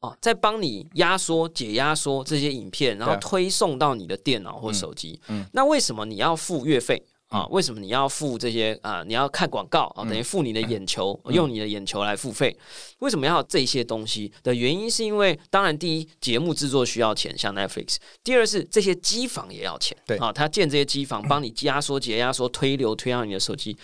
[0.02, 5.20] 哦，在帮你压缩、解压缩这些影片，然后推送到你的电脑或手机。
[5.54, 7.02] 那为什么你要付月费？
[7.34, 9.04] 啊，为什么你要付这些啊？
[9.06, 12.56] 你要看广告啊，等于付你的眼球，用你的眼球来付费。
[13.00, 14.90] 为什么要这些东西的原因？
[14.90, 19.98] 是因为当然，第一，节目制作需要钱，像 Netflix；第二是这些机房也要钱。
[20.06, 23.76] 对啊，他建这些机房，帮你压缩、解压缩、推流推到你的手机。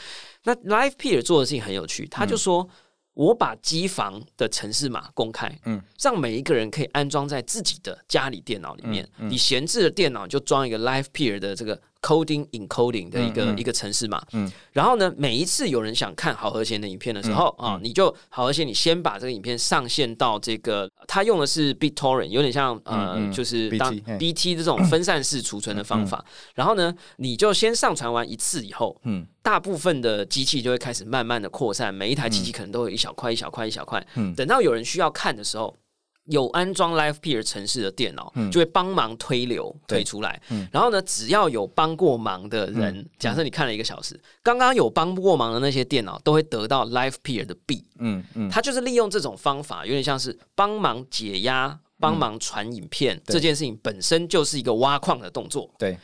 [0.43, 2.69] 那 Live Peer 做的事情很有趣，他就说。
[3.15, 9.05] 我把机房的城市码公开，嗯，让每一个人可以安装在自己的家里电脑里面。
[9.17, 26.23] 你闲置的电脑就装一个 Live Peer 的这个 Coding Encoding 的一个一个城市嘛，嗯，然后呢，每一次有人想看好和弦的影片的时候啊，你就好和弦，你先把这个影片上线到这个，它用的是 BitTorrent，有点像呃，就是当 BT 这种分散式储存的方法。
[26.55, 29.27] 然后呢，你就先上传完一次以后，嗯。
[29.41, 34.05] 大部分的机器就会开始慢慢的扩散，每一台机器可能都有一小块、一小块、一小块。
[34.15, 35.75] 嗯，等到有人需要看的时候，
[36.30, 40.42] 有安装 Live Peer 城市的电脑就会帮忙推流推出来。
[40.50, 47.84] 嗯，然后呢，只要有帮过忙的人，假设你看了一个小时，刚刚有帮过忙的那些电脑都会得到 Live Peer 的币。
[47.98, 55.70] 嗯嗯，他就是利用这种方法，有点像是帮忙解压、帮忙传影片这件事情本身就是一个挖矿的动作。
[55.78, 55.98] 对。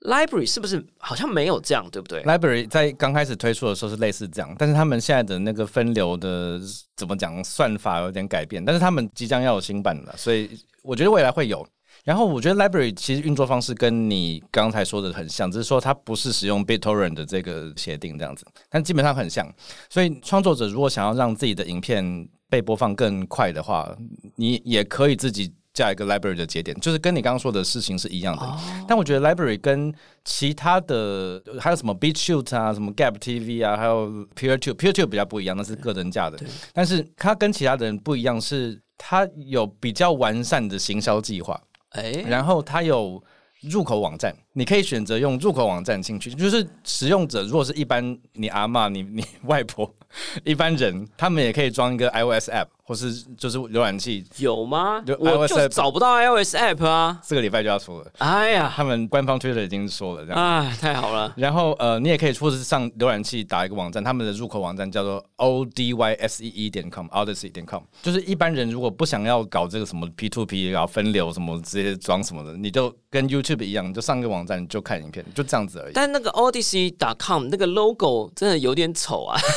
[0.00, 6.58] Library 是不是好像没有这样，对不对？Library 在刚开始推出的时候是类似这样，但是他们现在的那个分流的
[6.96, 11.66] 怎么讲算法有点改变，但是他们即将要有新版的，所以我觉得未来会有。
[12.02, 19.46] 然后我觉得 Library 其实运作方式跟你刚才说的很像，只是说它不是使用 BitTorrent 的这个协定这样子，但基本上很像。
[19.90, 23.94] 所以创作者如果想要让自己的影片被播放更快的话，
[24.36, 25.52] 你也可以自己。
[25.80, 28.56] 加一个 library 的节点，就是跟你刚刚说的事情是一样的。
[28.86, 29.92] 但我觉得 library 跟
[30.24, 36.38] 其他的还有什么 BitChute 啊、什么 Gap TV 啊，还有 PeerTube，PeerTube 比较不一样，那是个人价的。
[36.74, 41.58] 但是它跟其他的人不一样，是它有比较完善的行销计划。
[41.90, 43.22] 哎，然后它有
[43.62, 46.30] 入口网站，你可以选择用入口网站进去。
[46.34, 49.90] 就是使用者如果是一般你阿妈、你你外婆。
[50.44, 55.00] 一般人他们也可以装一个 iOS app，或是就是浏览器有吗？
[55.20, 57.20] 我就找不到 iOS app 啊！
[57.24, 58.06] 这个礼拜就要出了。
[58.18, 60.44] 哎呀，他们官方推特已经说了这样。
[60.44, 61.32] 哎，太好了。
[61.36, 67.80] 然后呃，你也可以或是上浏览器打一个网站，他们的入口网站叫做 o d y s e e 点 com，odyssey 点 com。
[68.02, 75.92] 就是一般人如果不想要搞这个什么 P to P，然后分流什么直接装什么的，你就跟 YouTube 一样，就上个网站就看影片，就这样子而已。
[75.94, 79.38] 但那个 odyssey 点 com 那个 logo 真的有点丑啊。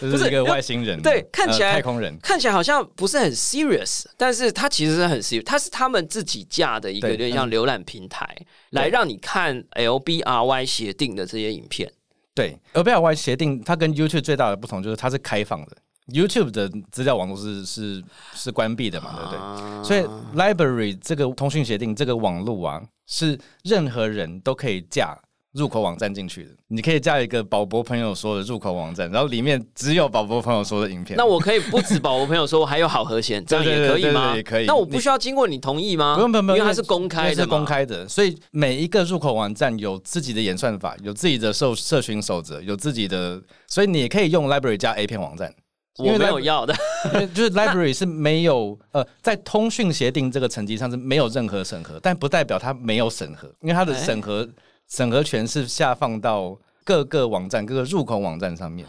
[0.00, 8.36] 就是一个外星人，对，看起来太空人，看起来好像不是很 serious，但是它其实是很 serious，它是他们自己架的一个有点像浏览平台，
[8.70, 11.92] 来让你看 LBRY 协定的这些影片。
[12.34, 15.76] 对，LBRY 协定它跟 YouTube 最大的不同就是它是开放的
[16.08, 18.02] ，YouTube 的资料网络是是
[18.34, 19.84] 是关闭的嘛，对不对？
[19.84, 25.18] 所以 Library 这个通讯协定这个网络啊，是任何人都可以架。
[25.52, 31.16] 入口网站进去的，你可以加一个宝博朋友说的入口网站，然后里面只有宝博朋友说的影片。
[31.16, 34.36] 那我可以不止宝博朋友说，还有好和弦， 这样也可以吗？
[34.36, 34.66] 也可以。
[34.66, 36.14] 那我不需要经过你同意吗？
[36.14, 45.52] 不用不用不用，因为它是公开的，是公开的，所以每一个入口网站有自己的演算法，有自己的社社群守则，有自己的，所以你也可以用 library 加 A 片网站。
[45.98, 46.72] 我没有要的，
[47.34, 54.48] 就是 library 是没有呃，在通讯协定这个层级上是没有任何审核，但不代表它没有审核，因为它的审核。
[54.90, 58.86] 审核权是下放到各个网站、各个入口网站上面。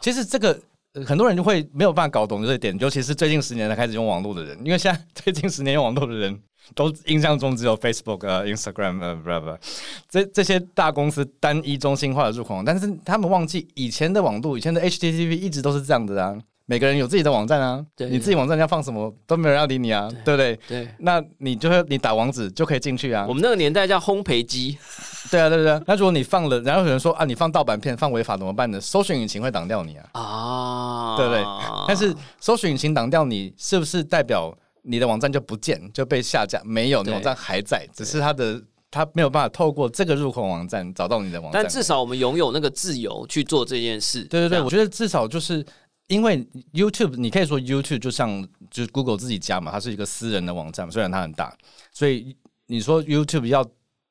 [0.00, 0.60] 其实这个
[1.06, 6.38] 很多人就会没有办法搞懂这一点，尤其是最近十年才开始用网络的人，因为现在最近十年用网络的人
[6.74, 9.58] 都印象中只有 Facebook、呃 Instagram、呃不不，
[10.08, 16.36] 这这些大公司单一中心化的入口，但是他们忘记以前的网络，以前的 HTTP 一直都是这样的啊。
[16.66, 20.58] 每个人有自己的网站啊，对你自己网站要放什么都没有人要理你啊，对不对？
[20.66, 23.34] 对，那你就会你打网址就可以进去啊我。
[23.34, 24.78] 们那个年代叫烘焙机，
[25.30, 25.82] 对啊，对对对。
[25.86, 28.80] 那如果你放了，然后有人说啊，你放盗版片、放违法怎么办呢？
[28.80, 30.08] 搜寻引擎会挡掉你啊。
[30.12, 31.44] 啊，对不对？
[31.86, 36.62] 但是搜寻引擎挡掉你，是不是代表你的网站就不见就被下架？
[36.64, 38.58] 没有，你网站还在，只是它的
[38.90, 41.62] 它没有办法透过这个入口网站找到你的网站。
[41.62, 44.22] 但至少我们拥有那个自由去做这件事。
[44.24, 45.64] 对对对，我觉得至少就是
[46.08, 51.56] 因为 YouTube，你可以说 YouTube 就像就是 Google 自己家嘛，它是一个私人的网站，虽然它很大，
[51.92, 52.36] 所以
[52.66, 53.64] 你说 YouTube 要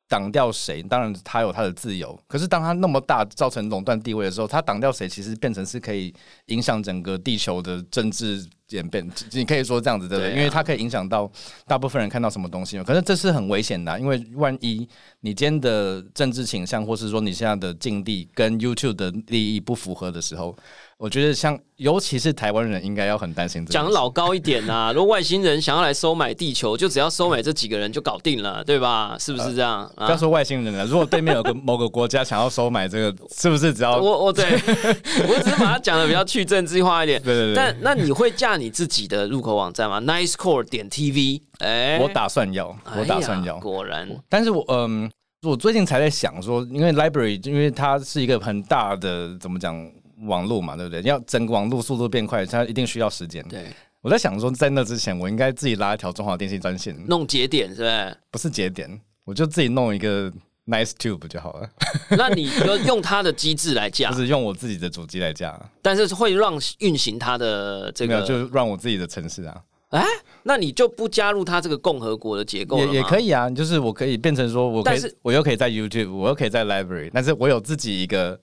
[0.09, 2.19] 挡掉谁，当然它有它的自由。
[2.27, 6.13] 可是当它那么大，造成垄断地位的时候，它挡掉谁，其实变成是可以
[6.47, 9.07] 影响整个地球的政治演变。
[9.31, 10.35] 你可以说这样子，对不对？
[10.35, 11.31] 因为它可以影响到
[11.65, 12.83] 大部分人看到什么东西嘛。
[12.83, 14.87] 可是这是很危险的啊、因为万一
[15.21, 20.55] 你今天的政治倾向，或是说你现在的境地跟 YouTube 的利益不符合的时候，
[21.03, 23.73] 我觉得像尤其是台湾人应该要很担心这个。
[23.73, 29.17] 讲老高一点呐、 如果外星人想要来收买地球，就只要收买这几个人就搞定了，对吧？
[29.19, 29.81] 是不是这样？
[29.97, 34.45] 啊不要说外星人了，如果对面有个 某个国家想要收买这个，是不是只要我我对
[35.27, 37.21] 我只是把它讲的比较去政治化一点。
[37.21, 45.11] 对对对但那你会架你自己的入口网站吗？Nicecore 点 TV，哎、我打算要，我打算要，果然但是我嗯，
[45.45, 49.75] 我最近才在想说，因为 library 因为它是一个很大的怎么讲
[50.21, 51.01] 网络嘛，对不对？
[51.03, 53.43] 要整个网络速度变快，它一定需要时间。
[53.47, 53.65] 对。
[54.01, 58.17] 我在想说，在那之前，我应该自己拉一条中华电信专线，弄节点是不是？
[58.31, 60.29] 不是节点，我就自己弄一个
[60.67, 61.69] Nice Tube 就好了，
[62.17, 64.09] 那你就用它的机制来架。
[64.11, 70.05] 就，是用我自己的主机来架，但是会让运行它的这没有个，就让我自己的城市啊，哎，
[70.43, 73.31] 那你就不加入它这个共和国的结构了也也可以。
[73.31, 78.39] 啊，就是我可以变成说，我可以但是，我又可以在 YouTube，我又可以在 Library，但是我有自己一个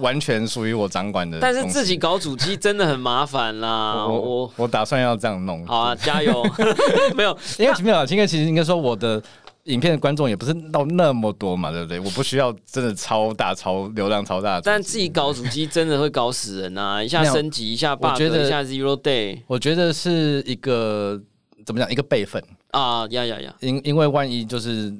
[0.00, 6.44] 完全属于我掌管的，但是自己搞主机真的很麻烦啦， 我我我我打算要这样弄，好啊，加油！
[7.16, 9.20] 没有，因为没有，因为其实应该说我的
[9.64, 11.98] 影片的观众也不是到那么多嘛，对不对？
[11.98, 17.02] 我不需要真的超大、超流量超大的，但自己搞主机真的会搞死人啊！
[17.02, 21.20] 一下升级，一下 bug，一下 zero day 我觉得是一个
[21.68, 23.54] 怎么讲一个备份，啊，呀呀呀！
[23.60, 24.90] 因因为万一就是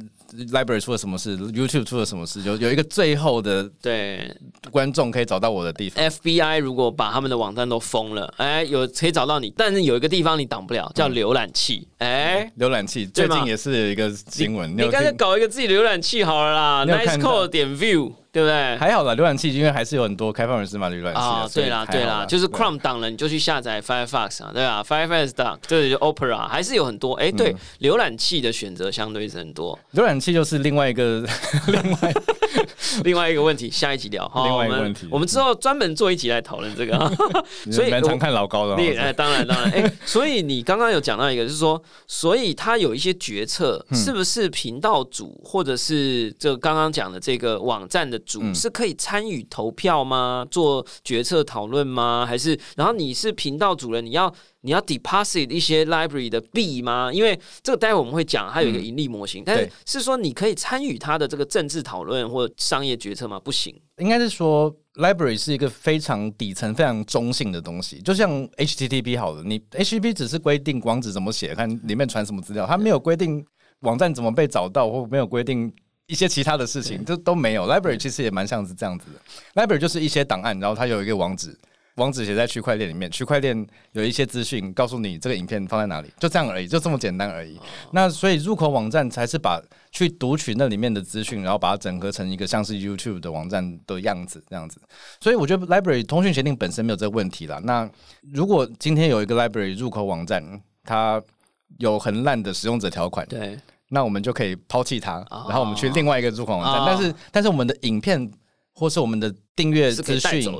[0.52, 4.30] library 出了什么事，YouTube 出了什么事，有有一个最后的对
[4.70, 6.04] 观众可以找到我的地方。
[6.04, 11.88] ，FBI 如果把他们的网站都封了，哎，有可以找到你，但是有一个地方你挡不了，叫浏览器。
[12.00, 18.76] 哎，浏览器最近也是有一个新闻，你干脆听搞一个自己浏览器好了啦你有看到，Nicecode 点 View，对不对？
[18.76, 29.78] 还好啦，浏览器因为还是有很多开放人士嘛，浏览器啊，对啦，对啦，就是 Chrome 挡了，你就去下载 Firefox 啊，对啊，Firefox 档，对就 Opera，还是有很多，哎，嗯对，浏览器的选择相对是很多。
[29.94, 31.24] 浏览器就是另外一个
[31.68, 32.14] 另外
[33.04, 34.44] 另外一个问题，下一集聊哈。
[34.44, 37.10] 另外一个问题我们之后专门做一集来讨论这个啊。
[37.70, 50.46] 所以我蛮常看老高的哎，当然当然，哎，所以你刚刚有讲到一个，就是说，所以他有一些决策，嗯是不是频道主或者是这刚刚讲的这个网站的主嗯是可以参与投票吗？
[50.50, 52.24] 做决策讨论吗？
[52.26, 57.10] 还是然后你是频道主人，你要你要 deposit 一些 library 的币吗？
[57.12, 63.38] 因为这个待会我们会讲，它有一个盈利模型，但是是说你可以参与它的这个政治讨论或商业决策吗？
[63.38, 63.74] 不行。
[63.98, 73.44] 应该是说，library 是一个非常底层、非常中性的东西，就像 HTTP 好了，你 HTTP 只是规定网址怎么写，看里面传什么资料，它没有规定
[73.80, 75.72] 网站怎么被找到，或没有规定
[76.08, 77.68] 一些其他的事情，这都没有。
[77.68, 81.56] library 其实也蛮像是这样子的，library 就是一些档案，然后它有一个网址。
[81.96, 87.58] 网址写在区块链里面，区块链有一些资讯告诉你这个影片放在哪里，就这样而已，就这么简单而已。
[87.90, 94.80] 那所以入口网站才是把去读取那里面的资讯，然后把它整合成一个像是 YouTube 的网站的样子，这样子。
[95.20, 97.60] 所以我觉得 Library 通讯协定本身没有这个问题啦。
[97.64, 97.90] 那
[98.32, 101.20] 如果今天有一个 Library 入口网站，它
[101.78, 106.82] 有很烂的使用者条款，对，那我们就可以抛弃它，哦然后我们去另外一个入口网站。
[106.82, 108.30] 哦但是但是我们的影片
[108.74, 110.52] 或是我们的订阅资讯。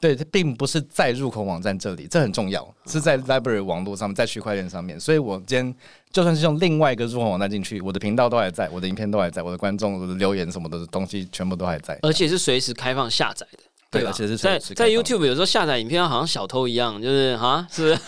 [0.00, 4.98] 对，它并不是在入口网站这里，这很重要，是在 library 网络上面，在区块链上面。
[4.98, 5.72] 所以我今天
[6.10, 11.96] 就算是用另外一个入口网站进去，我的频道都还在，我的影片都还在，我的观众、我的留言什么的东西全部都还在。
[12.02, 13.64] 而且是随时开放下载的，吧？
[13.92, 17.98] 对而且是在在 YouTube 有时候下载影片好像小偷一样，就是啊，是不是？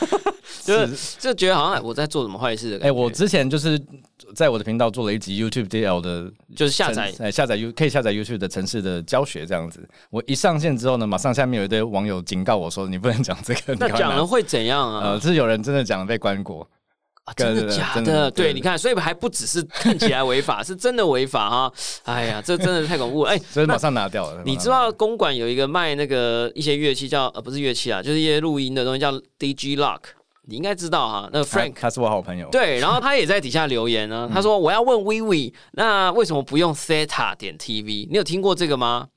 [0.65, 2.99] 就是就觉得好像我在做什么坏事的感哎、觉。
[2.99, 3.81] 我之前就是
[4.35, 9.89] 在我的频道做了一集 YouTube DL 的就是下载城，哎下载 U 可以下载 YouTube 的城市的教学这样子。
[10.11, 13.75] 我一上线之后呢，马上下面有一堆网友警告我说，你不能讲这个。
[13.79, 15.21] 那讲了会怎样啊呃，？
[15.21, 16.69] 是有人真的讲被关过。
[17.25, 18.31] 啊，真的假的？
[18.31, 21.73] 对，你看，所以还不只是看起来违法， 是真的违法啊！
[22.05, 23.31] 哎呀，这真的太恐怖了！
[23.31, 24.43] 哎， 所以马上拿掉了。
[24.45, 30.01] 你知道公馆有一个卖那个一些乐器叫呃不是乐器啊，就是一些录音的东西叫 DG Lock，
[30.47, 31.31] 你应该知道哈。
[31.33, 38.07] 那个 Frank 他他是我好朋友，对，然后他也在底下留言呢，他说我要问 Vivi，那为什么不用 Theta 点 TV？
[38.11, 39.09] 你有听过这个吗？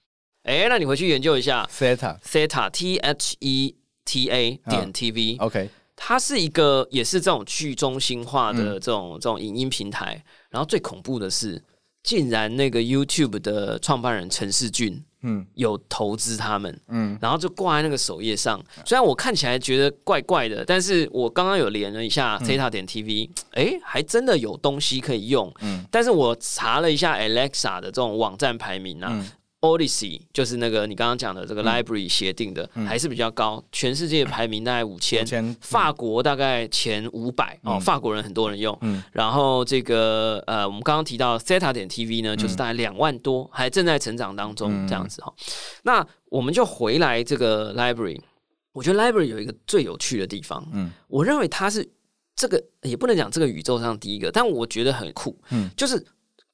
[0.43, 2.17] 哎，那你回去研究一下 Theta。
[2.19, 3.75] Theta T H E
[4.05, 10.23] T A 点 TV，、OK，它是一个也是这种去中心化的嗯这种、这种影音平台。
[10.49, 11.61] 然后最恐怖的是，
[12.07, 18.63] 竟然那个 YouTube 的创办人陈世俊嗯有投资他们，嗯然后就挂在那个首页上。
[18.85, 25.53] 虽然我看起来觉得怪怪的，但是我刚刚有连了一下 Theta 点 TV，哎、还真的有东西可以用。
[25.59, 29.09] 嗯但是我查了一下 Alexa 的这种网站排名啊。
[29.11, 29.29] 嗯
[29.61, 37.81] Odyssey 就是那个你刚刚讲的这个 Library 协定的，还是比较高，全世界排名大概五千，5000法国大概前五百哦，嗯。
[37.81, 38.77] 法国人很多人用。
[38.81, 39.03] 嗯。
[39.11, 44.87] 然后这个呃，我们刚刚提到 Theta 点 TV 呢，就是大概两万多，还正在成长当中嗯。
[44.87, 45.33] 这样子哈、
[45.81, 48.21] 那我们就回来这个 Library，
[48.73, 50.91] 我觉得 Library 有一个最有趣的地方，嗯。
[51.07, 51.89] 我认为它是
[52.35, 55.67] 这个也不能讲这个宇宙上第一个，但我觉得很酷，嗯。
[55.75, 56.05] 就是。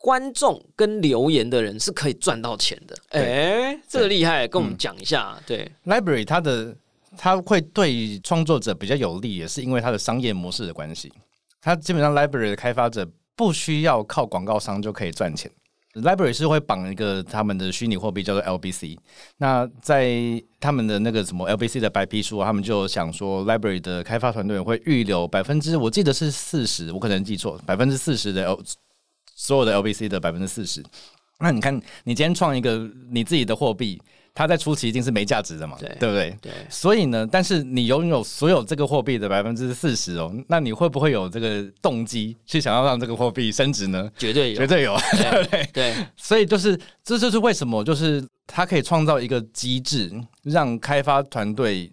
[0.03, 5.39] 观众跟留言的人是可以赚到钱的，对哎，这个厉害，跟我们嗯讲一下。
[5.47, 6.75] 对，，Library 它的
[7.15, 11.09] 它会对创作者比较有利，也是因为它的商业模式的关系。
[11.61, 15.49] 它基本上 Library 的开发者不需要靠广告商就可以赚钱。
[15.93, 18.97] Library 是会绑一个他们的虚拟货币叫做 LBC。
[19.37, 20.11] 那在
[20.59, 28.59] 他们的那个什么 LBC 的白皮书啊，他们就想说，Library 的开发团队会预留百分之，我记得是四十，我可能记错，百分之四十的 L
[29.35, 30.83] 所有的 LBC 的百分之四十。
[31.39, 34.01] 那你看，你今天创一个你自己的货币，
[34.33, 36.37] 它在初期一定是没价值的嘛，对对不对？
[36.41, 44.09] 对，所以呢，但是你拥有所有这个货币的百分之四十哦，那你会不会有这个动机去想要让这个货币升值呢？
[44.17, 45.69] 绝对有，绝对有，对 不对？
[45.73, 50.09] 对，所以就是这就是为什么就是它可以创造一个机制，
[50.43, 51.91] 让开发团队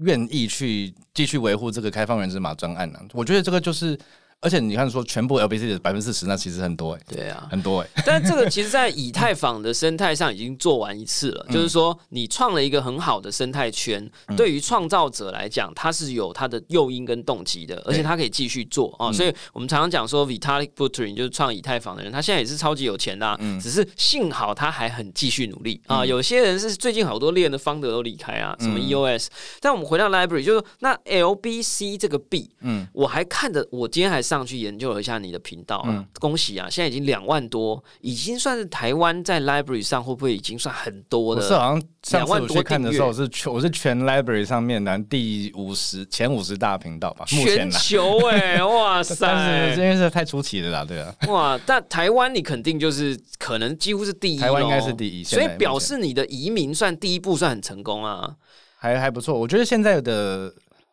[0.00, 3.98] 愿意去继续维护这个开放源之码专案呢、我觉得这个就是，
[4.42, 7.46] 而且你看说全部 LBC 的百分之四十，那其实很多哎、对啊。
[7.48, 19.12] 很多哎、 但这个其实，在以太坊的生态上已经做完一次了，就是说，你创了一个很好的生态圈，对于创造者来讲，它是有它的诱因跟动机的，而且它可以继续做啊。
[19.12, 26.04] 所以我们常常讲说，Vitalik Buterin 就是创以太坊的人，他现在也是超级有钱的、啊，只是幸好他还很继续努力啊。
[26.04, 29.28] 有些人是最近好多链的方德都离开啊，什么 EOS。
[29.60, 41.42] 但我们回到 Library，就是那 LBC 这个币，嗯我还看着，我今天还上去研究了一下你的频道啊，嗯恭喜啊，现在已经两万多，已经算是台湾在 Library 上会不会已经算很多的？
[41.42, 47.70] 是好像上两万多看的时候是全我是全 library 上面的第五十前五十大频道吧，全。
[47.70, 51.58] 球哎、哇 但是塞这，件事太出奇了啦，对啊，哇！
[51.66, 58.34] 但台湾你肯定就是可能几乎是第一，台湾应该是第一所以表示你的移民算第一步算很成功啊。
[58.76, 59.38] 还还不错。
[59.38, 60.52] 我觉得现在的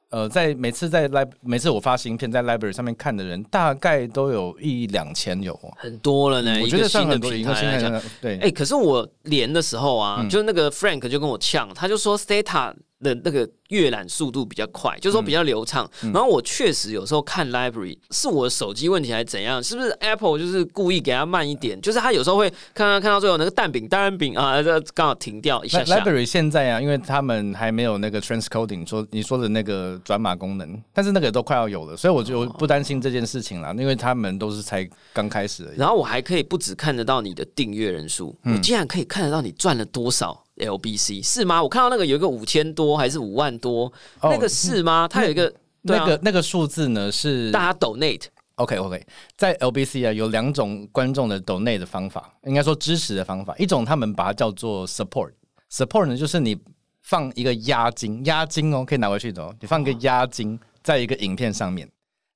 [0.10, 5.72] 呃，在每次在 lib 每次我发新片在 library 上面看的人，大概都有一两千有哦。
[5.78, 15.90] 很多了呢，我觉得算很多，一平台来讲个新的，对，哎、可是我连的时候啊，嗯就那个 Frank 就跟我呛，他就说 Stata 的那个阅览速度比较快，就是说比较流畅。
[16.04, 19.64] 嗯然后我确实有时候看 Library 是我的手机问题还是怎样？
[19.64, 21.80] 是不是 Apple 就是故意给它慢一点？
[21.82, 26.00] 就是它有时候会看看看到最后那个蛋饼蛋饼啊，这刚好停掉一下 Li- 下。
[26.00, 35.78] library 现在啊，因为他们还没有那个 transcoding，说你说的那个转码功能，但是那个都快要有了，所以我就不担心这件事情啦，因为他们都是才刚开始而已。
[35.78, 41.62] 然后我还可以不止看得到你的订阅人数，嗯我竟然可以看得到你赚了多少 LBC，是吗？
[41.62, 43.86] 我看到那个有一个五千多还是五万多，
[44.22, 45.08] 哦那个是吗？
[45.08, 45.54] 它有一个
[45.84, 48.24] 那个那个数字呢是大家 donate。
[48.56, 49.06] OK OK，
[49.38, 53.56] 在 LBC 啊有两种观众的 donate 的方法，应该说支持的方法。
[53.58, 56.60] 一种他们把它叫做 support，support 呢就是你
[57.04, 61.90] 放一个押金，押金哦可以拿回去的哦，你放一个押金在一个影片上面。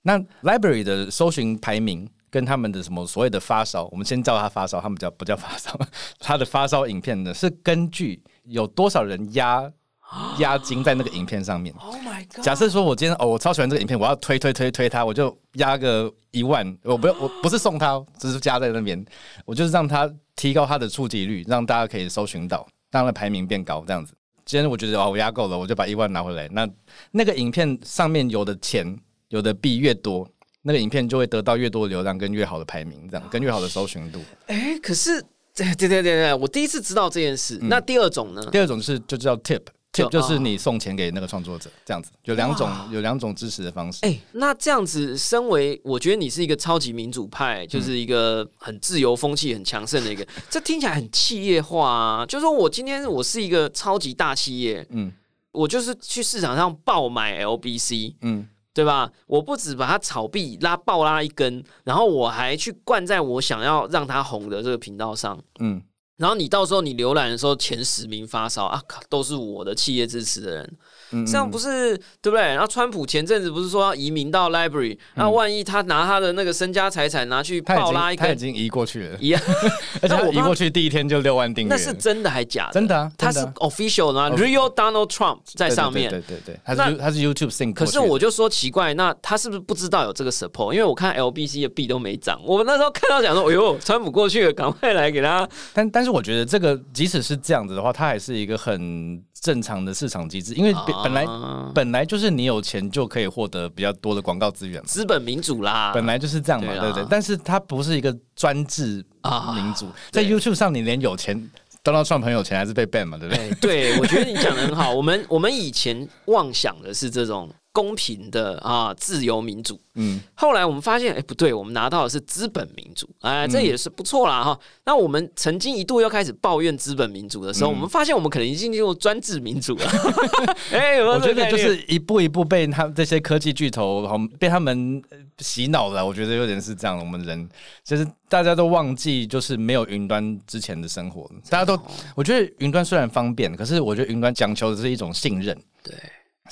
[0.03, 5.77] 那 library 的搜寻排名跟他们的什么所谓的发烧，我们先叫它发烧，他们叫不叫发烧？
[6.19, 9.69] 它的发烧影片呢是根据有多少人押
[10.39, 11.73] 押金在那个影片上面。
[11.79, 12.43] Oh my god！
[12.43, 19.03] 假设说我今天哦，我超喜欢这个影片，我要推推推推它，我就压个一万，我不要 我不是送它哦，只是加在那边，
[19.45, 24.13] 我就是让它提高它的触及率，让大家可以搜寻到，让它的排名变高，这样子。
[24.45, 26.47] 今天我觉得哦，我压够了，我就把一万拿回来。
[26.49, 26.67] 那
[27.11, 28.97] 那个影片上面有的钱
[29.29, 30.27] 有的币越多，
[30.63, 34.19] 那个影片就会得到越多的流量跟越好的排名，这样跟越好的搜寻度。
[34.47, 35.21] 哎，可是
[35.55, 37.57] 对对对对对，我第一次知道这件事。
[37.61, 38.45] 那第二种呢？
[38.51, 39.61] 第二种是就叫 tip
[39.93, 43.99] tip 就是啊你送钱给那个创作者，这样子有两种有两种支持的方式。
[44.01, 52.25] 哎、那这样子，身为我觉得你是一个超级民主派，就是一个很自由风气很强盛的一个， 这听起来很企业化啊。
[52.25, 55.13] 就说我今天我是一个超级大企业，嗯
[55.51, 59.11] 我就是去市场上爆买 LBC，嗯，对吧？
[59.27, 65.39] 我不止把它炒币拉爆拉一根，然后我还去灌在我想要让它红的这个频道上。
[65.59, 65.79] 嗯，
[66.17, 70.77] 然后你到时候你浏览的时候前十名发烧啊，都是我的企业支持的人，
[71.13, 72.41] 嗯这样不是对不对？
[72.41, 79.41] 然后川普前阵子不是说要移民到 library，那、万一他拿他的那个身家财产拿去爆拉一根，他已经移过去了，一样，
[80.01, 82.73] 而且移过去第一天就六万订阅，那是真的还假的？
[82.73, 86.09] 真的啊他是 official 的吗哦？Real Donald Trump 在上面。
[86.09, 87.85] 对对对对，他是他是 YouTube sync 可。
[87.85, 90.73] 是我就说奇怪，那他是不是不知道有这个 support？
[90.73, 95.47] 因为我看 LBC 的币都没涨，我那时候看到讲说，哎呦，川普过去了，赶快来给他。
[95.73, 104.87] 但但是我觉得这个即使是这样子的话，它还是一个很正常的市场机制，因为本本来啊本来就是你有钱就可以获得比较多的广告资源嘛。
[104.87, 107.05] 资本民主啦，本来就是这样嘛，对不对？
[107.09, 111.37] 但是它不是一个专制啊民主，在 YouTube 上你连有钱
[111.83, 113.49] Donald Trump 很有钱还是被 ban 嘛，对不对？
[113.49, 114.93] 哎，对，我觉得你讲的很好。
[114.93, 124.57] 我们我们以前妄想的是这种公平的啊自由民主，嗯，后来我们发现，哎，不对，我们拿到的是资本民主，哎，这也是不错啦哈。
[124.85, 129.85] 那我们曾经一度又开始抱怨资本民主的时候，嗯我们发现我们可能已经进入专制民主了。
[130.71, 136.05] 哎，有没有我觉得就是一步一步被他这些科技巨头，好被他们呃洗脑了。
[136.05, 137.49] 我觉得有点是这样，我们人
[137.83, 141.27] 就是大家都忘记，就是没有云端之前的生活。
[141.49, 141.75] 大家都，
[142.15, 145.57] 我觉得云端虽然方便，可是我觉得云端讲求的是一种信任。
[145.81, 145.95] 对。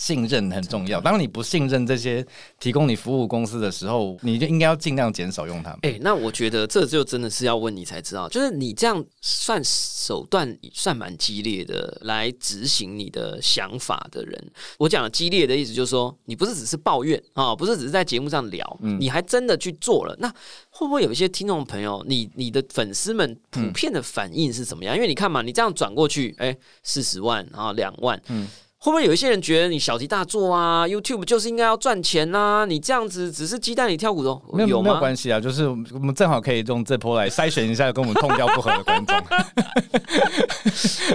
[0.01, 0.99] 信任很重要。
[0.99, 2.25] 当你不信任这些
[2.59, 5.79] 提供你服务公司的时候，你就应该要尽量减少用它们。
[5.83, 14.51] 哎、那我觉得这就真的是要问你才知道，就是你这样算手段算蛮激烈的，来执行你的想法的人。
[14.79, 20.15] 我讲的激烈的意思就是说，你不是只是抱怨啊、不是只是在节目上聊，你还真的去做了。
[20.17, 20.27] 那
[20.71, 24.95] 会不会有一些听众朋友，你你的粉丝们普遍的反应是怎么样？
[24.95, 28.47] 因为你看嘛，你这样转过去，哎、四十万，然后两万，嗯
[28.83, 34.97] 会不会有一些人觉得你小题大做啊？YouTube 就是应该要赚钱呐、你这样子只是鸡蛋里挑骨头，没有没有？
[34.97, 39.15] 关系啊，就是我们正好可以用这波来筛选一下跟我们痛调不合的观众，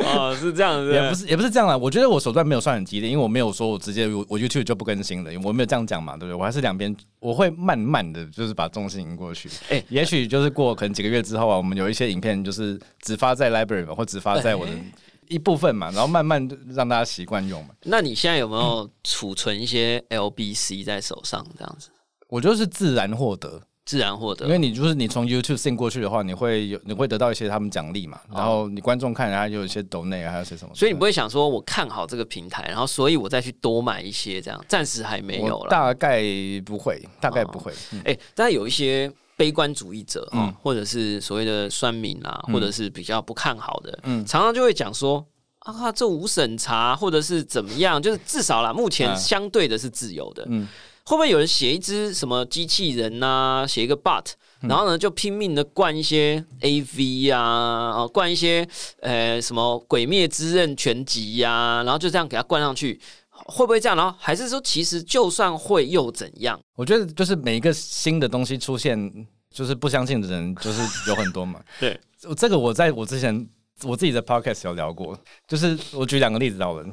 [0.06, 1.76] 哦，是这样子，也不是也不是这样啦。
[1.76, 6.34] 我觉得我手段没有算很激烈，因为我没有说我直接我我 YouTube 就不更新了，我没有这样讲嘛，对不对？
[6.34, 9.48] 我还是两边我会慢慢的就是把重心移过去。
[9.70, 14.92] 哎哎，也许就是过可能几个月之后啊，我们有一些影片就是只发在 Library 嘛，或只发在我的哎
[15.28, 17.74] 一部分嘛，然后慢慢地让大家习惯用嘛。
[17.84, 21.90] 那你现在有没有储存一些 LBC 在手上，这样子
[22.28, 24.50] 我觉得是自然获得，自然获得因？
[24.50, 35.70] 为你就是你从 YouTube sync 过去的话，你会有你会得到一些他们奖励嘛，然后你观众看，然后有一些抖内啊，还有些什么，所以你不会想说，我看好这个平台，然后所以我再去多买一些，这样暂时还没有我了。
[35.70, 36.20] 大概
[36.64, 37.72] 不会，大概不会。
[37.92, 45.24] 嗯哎、但有一些悲观主义者啊、嗯或者是所谓的酸民啊，或者是比较不看好的，嗯常常就会讲说。
[45.58, 48.00] 啊，这无审查，或者是怎么样？
[48.00, 50.44] 就是至少啦，目前嗯相对的是自由的。
[50.48, 50.68] 嗯
[51.04, 54.24] 会不会有人写一只什么机器人呐、写一个 bot，
[54.60, 58.66] 然嗯后呢就拼命的灌一些 AV 啊，啊灌一些
[59.00, 63.00] 呃什么《鬼灭之刃》全集呀、然后就这样给它灌上去，
[63.46, 63.96] 会不会这样？
[63.96, 66.58] 然后还是说，其实就算会又怎样？
[66.74, 71.60] 我觉得就是每一个新的东西出现，就是不相信的人就是有很多嘛。
[71.80, 71.98] 对，
[72.36, 73.48] 这个我在我之前
[73.82, 76.84] 我自己的 podcast 有聊过，就是我举两个例子好了。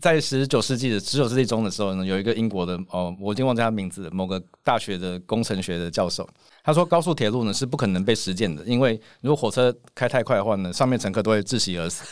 [0.00, 6.26] 在十九世纪的十九世纪中的时候呢，有一个英国的哦，我已经忘记他名字了，某个大学的工程学的教授，
[6.64, 12.04] 他说高速铁路呢是不可能被实践的，因为如果火车开太快的话呢，上面乘客都会窒息而死。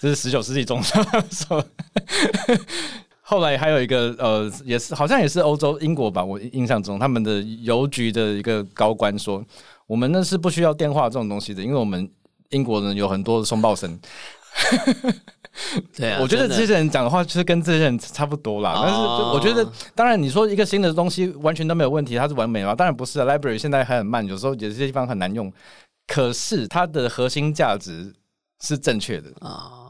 [0.00, 1.64] 这是十九世纪中说。
[3.26, 9.42] 后来还有一个呃，也是好像也是欧洲英国吧，我印象中他们的邮局的一个高官说，
[9.86, 12.06] 我们那是不需要电话这种东西的，因为我们
[12.50, 13.98] 英国人有很多的松爆声。
[15.96, 18.72] 对啊， 我觉得这些人讲的话就是跟这些人差不多啦。
[18.72, 22.74] 哦但是就我觉得，当然你说一个新的东西完全都没有问题，它是完美吗？
[22.74, 23.26] 当然不是啊。
[23.26, 25.50] Library 现在还很慢，有时候有些地方很难用，
[26.06, 28.12] 可是它的核心价值
[28.60, 29.30] 是正确的。
[29.40, 29.83] 啊，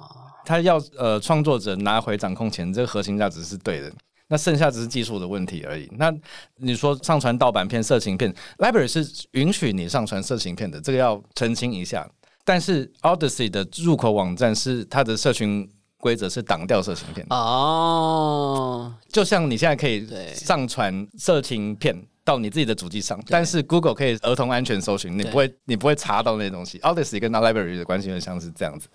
[0.44, 3.92] 他要呃创作者拿回掌控权，这个核心价值是对的。
[4.28, 5.86] 那剩下只是技术的问题而已。
[5.98, 6.12] 那
[6.56, 12.08] 你说上传盗版片、色情片，Library 是允许你上传色情片的，这个要澄清一下。
[12.42, 15.68] 但是 Odyssey 的入口网站是它的社群
[15.98, 21.94] 规则是挡掉色情片的，哦，就像你现在可以上传色情片，
[22.24, 26.78] 到你自己的主机上，但是 Google 可以儿童安全搜寻，你不会你不会查到那些东西。
[26.78, 28.88] Odyssey 跟 Library 的关系很像是这样子。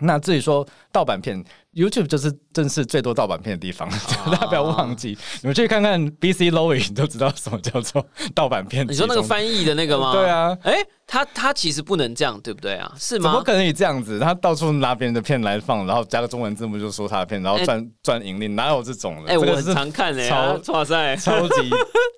[0.00, 1.42] 那至于说盗版片
[1.74, 3.88] ，YouTube 就是正是最多盗版片的地方，
[4.30, 5.16] 大家不要忘记。
[5.42, 8.04] 你们去看看 BC Lowing 都知道什么叫做
[8.34, 8.86] 盗版片。
[8.88, 10.12] 你说那个翻译的那个吗？
[10.16, 10.74] 对啊，哎，
[11.06, 12.92] 他他其实不能这样，对不对啊？
[12.98, 13.22] 是吗？
[13.22, 14.18] 怎么可能以这样子？
[14.18, 19.32] 他到处拿别人的片来放，然后加个中文字幕就说他的片，然后赚赚盈利，哪有这种的？
[19.32, 21.70] 哎，我很常看哎，超哇塞， 超级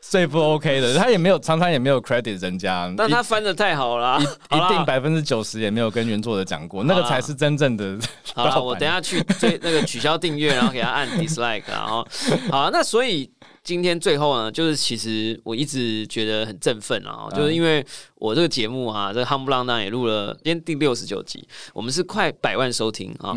[0.03, 0.95] 最不 OK 的。
[0.97, 4.21] 他也没有常常也没有 credit 人家，但他翻的太好了，
[4.53, 7.77] 一定百分之九十也没有跟原作者讲过，那个才是真正。
[7.77, 7.99] 的
[8.35, 12.07] 好了，我等下去追那个取消订阅，然后给他按 dislike，然后
[12.51, 13.29] 好，那所以
[13.65, 17.85] 今天最后呢，就是其实我一直觉得很振奋啊，就是因为
[18.17, 23.35] 我这个节目啊，这夯不啷当也录了今天第六十九集，我们是快百万收听啊。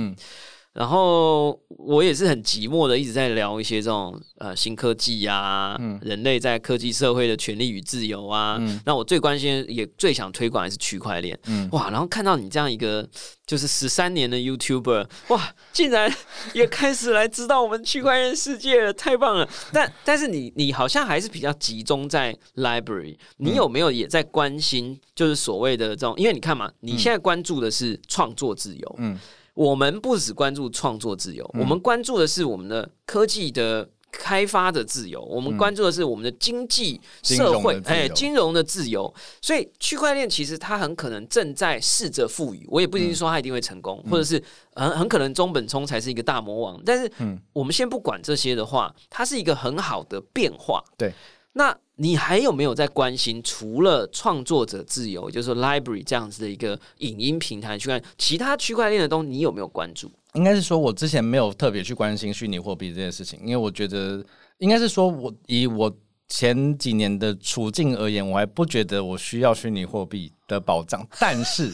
[0.74, 8.60] 然后我也是很寂寞的，一直在聊一些这种呃新科技呀，人类在科技社会的权利与自由啊。
[8.84, 11.38] 那我最关心也最想推广的是区块链。
[11.72, 13.08] 哇，然后看到你这样一个
[13.46, 16.12] 就是十三年的 YouTuber，哇，竟然
[16.54, 19.48] 也开始来知道我们区块链世界了，太棒了！
[19.72, 26.16] 但但是你你好像还是比较集中在 Library，你有没有也在关心就是所谓的这种？
[26.18, 28.96] 因为你看嘛，你现在关注的是创作自由。
[28.98, 29.20] 嗯。
[29.54, 39.14] 我们不只关注创作自由，我们关注的是我们的科技的开发的自由，我们关注的是我们的经济社会哎金融的自由。
[39.42, 44.42] 所以区块链其实它很可能正在试着赋予，我也不一定说它一定会成功，或者是
[44.74, 46.82] 很很可能中本聪才是一个大魔王。
[46.86, 47.12] 但是，
[47.54, 50.84] 我们先不管这些的话，它是一个很好的变化。
[50.98, 51.14] 对，
[51.54, 51.78] 那。
[51.96, 53.42] 你还有没有在关心？
[53.44, 60.10] 除了创作者自由，就是 Library 这样子的一个影音平台去看其他区块链的东西，你有没有关注？
[60.34, 64.24] 应该是说，我之前没有特别去关心虚拟货币这件事情，因为我觉得
[64.58, 65.96] 应该是说，我以我
[66.28, 71.72] 前几年的处境而言，我还不觉得我需要虚拟货币的保障，但是。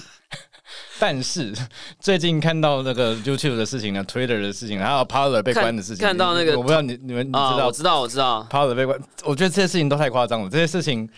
[1.00, 1.54] 但是
[2.00, 7.66] 最近看到那个 YouTube 的事情呢，Twitter 的事情，还有 Parler 被关的事情，看到那个，我不知道你你们知道？
[7.68, 10.50] 我知道，我知道 Parler 被关，我觉得这些事情都太夸张了。
[10.50, 11.10] 这些事情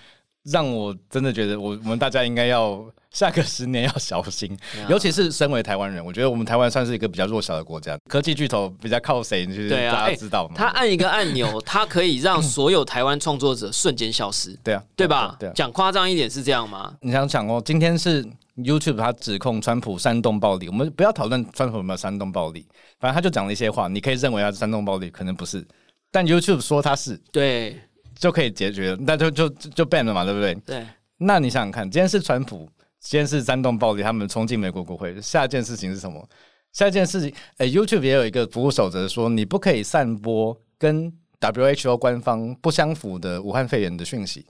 [0.44, 4.58] 让我真的觉得，我我们大家应该要下个十年要小心，
[4.90, 9.46] 尤其是身为台湾人，我觉得我们台湾算是一个比较弱小的国家，科技巨头比较靠谁？
[9.46, 10.54] 就是大家知道吗？
[10.56, 14.58] 他按一个按钮， 他可以让所有台湾创作者瞬间消失。
[14.64, 15.36] 对啊，对吧？
[15.40, 16.94] 对，讲夸张一点是这样吗？
[17.02, 18.26] 你想想哦，今天是。
[18.58, 22.68] YouTube 他指控川普煽动暴力，我们不要讨论川普有没有煽动暴力，
[23.00, 25.66] 反正他就讲了一些话，你可以认为他是煽动暴力，可能不是，
[26.12, 27.80] 但 YouTube 说他是，对，
[28.16, 30.54] 就可以解决，那就就就 ban 了嘛，对不对？
[30.66, 30.86] 对。
[31.18, 36.28] 那你想想看，今天是川普，今天是煽动暴力，他们冲进美国国会，下一件事情是什么？
[36.74, 44.46] 下一件事情，哎，YouTube 也有一个服务守则，说你不可以散播跟 WHO 官方不相符的武汉肺炎的讯息。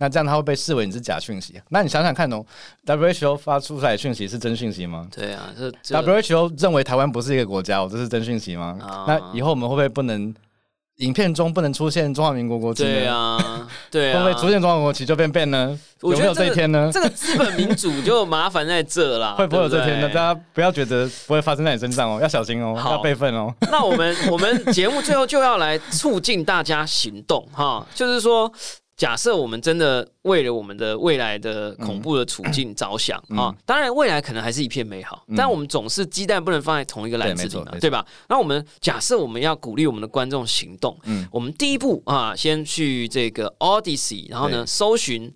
[0.00, 1.60] 那这样它会被视为你是假讯息？
[1.70, 2.40] 那你想想看哦
[2.86, 5.08] ，WHO 发出来的讯息是真讯息吗？
[5.10, 8.78] 对啊，这 WHO 认为台湾不是一个国家，哦，这是真讯息吗？
[9.08, 10.32] 那以后我们会不会不能
[10.98, 12.84] 影片中不能出现中华民国国旗？
[12.84, 15.76] 对啊，对啊，会不会出现中华国旗就变变呢？
[16.02, 16.88] 有没有这一天呢？
[16.92, 19.34] 这个资本民主就麻烦在这啦。
[19.38, 20.08] 会不会有这天呢？
[20.10, 23.52] 大家不要觉得不会发生在你身上哦，要小心哦，要备份哦。
[23.62, 28.52] 那我们我们节目最后就要来促进大家行动哈，就是说。
[28.98, 38.04] 假设我们真的为了我们的未来的恐怖的处境着想啊，当然未来可能还是一片美好，但我们总是鸡蛋不能放在同一个篮子里嘛，对吧？
[38.28, 45.32] 那我们假设我们要鼓励我们的观众行动，嗯，我们第一步啊，先去这个 Odyssey，然后呢，搜寻，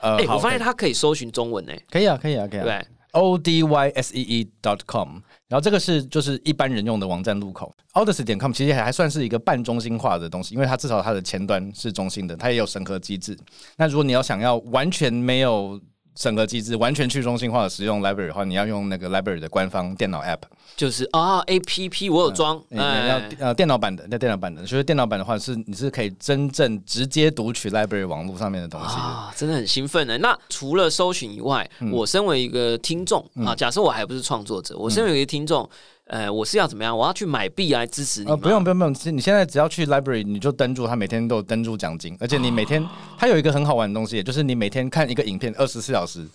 [0.00, 5.18] 哎，我发现它可以搜寻中文呢，可以啊，可以啊，可以啊，对，O D Y S E E dot com。
[5.52, 13.38] 然后这个是就是一般人用的网站入口，Odyssey 点 com 其实还还算是一个半中心化的东西，因为它至少它的前端是中心的，它也有审核机制。
[13.76, 15.78] 那如果你要想要完全没有
[16.14, 20.40] 审核机制完全去中心化的使用 library 的话，你要用那个 library 的官方电脑 app，
[20.76, 30.18] 就是啊 A P P 我有装，要呃电脑版的，那电脑版的，所以电脑版的话是你是可以真正直接读取 library 网络上面的东西啊，真的很兴奋的。
[30.18, 35.68] 那除了搜寻以外，我身为一个听众啊，假设我还不是创作者，我身为一个听众。
[36.12, 36.96] 呃，我是要怎么样？
[36.96, 38.28] 我要去买币来支持你？
[38.28, 42.86] 呃，不用不用不用，你现在只要去 library，你就登录，他每天都有登录奖金，而且你每天
[43.16, 46.28] 他有一个很好玩的东西，就是你每天看一个影片，二十四小时，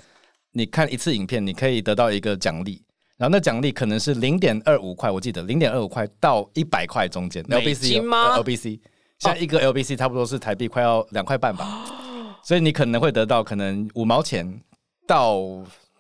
[0.52, 2.82] 你看一次影片，你可以得到一个奖励，
[3.18, 8.80] 然后那奖励可能是零点二五块，我记得零点二五块到一百块中间，LBC 吗？LBC，
[9.20, 11.86] 现在一个 LBC 差不多是台币快要两块半吧，
[12.44, 14.60] 所以你可能会得到可能五毛钱
[15.06, 15.38] 到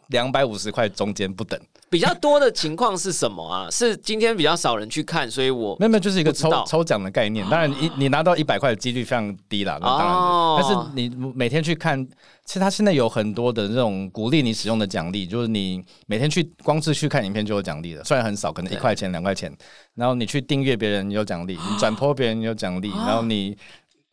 [0.07, 1.59] 两百五十块中间不等。
[1.89, 3.67] 比较多的情况是什么啊？
[3.71, 7.47] 是今天比较少人去看，所以我没有没有，就是一个抽抽奖的概念。
[7.49, 10.13] 当然你，你拿到一百块的几率非常低啦，那当然的。
[10.13, 12.03] 哦但是你每天去看，
[12.45, 19.55] 其实它现在有很多的这种鼓励你使用的奖励，就是你每天去光是去看影片就有奖励了，虽然很少，可能一块钱、两块钱。
[19.95, 23.57] 然后你去订阅别人有奖励，你转 播别人有奖励，然后你。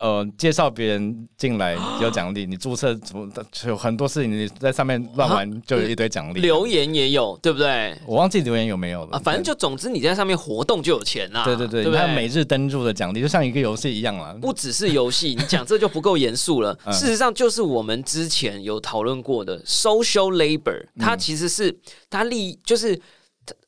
[0.01, 6.41] 呃，介绍别人进来有奖励，你注册什么的，有很多事情你在上面乱玩就有一堆奖励。
[6.41, 7.97] 留言也有，对不对？
[8.05, 11.45] 我忘记留言有没有了啊，反正就总之你在上面活动就有钱啦。
[11.45, 12.27] 对对对，对不还有每？
[12.27, 14.37] 日登录的奖励，就像一个游戏一样啦。
[14.43, 16.77] 不只是游戏，你讲这就不够严肃了。
[16.85, 21.75] 嗯事实上，就是我们之前有讨论过的 social labor，它其实是
[22.11, 23.01] 它利就是。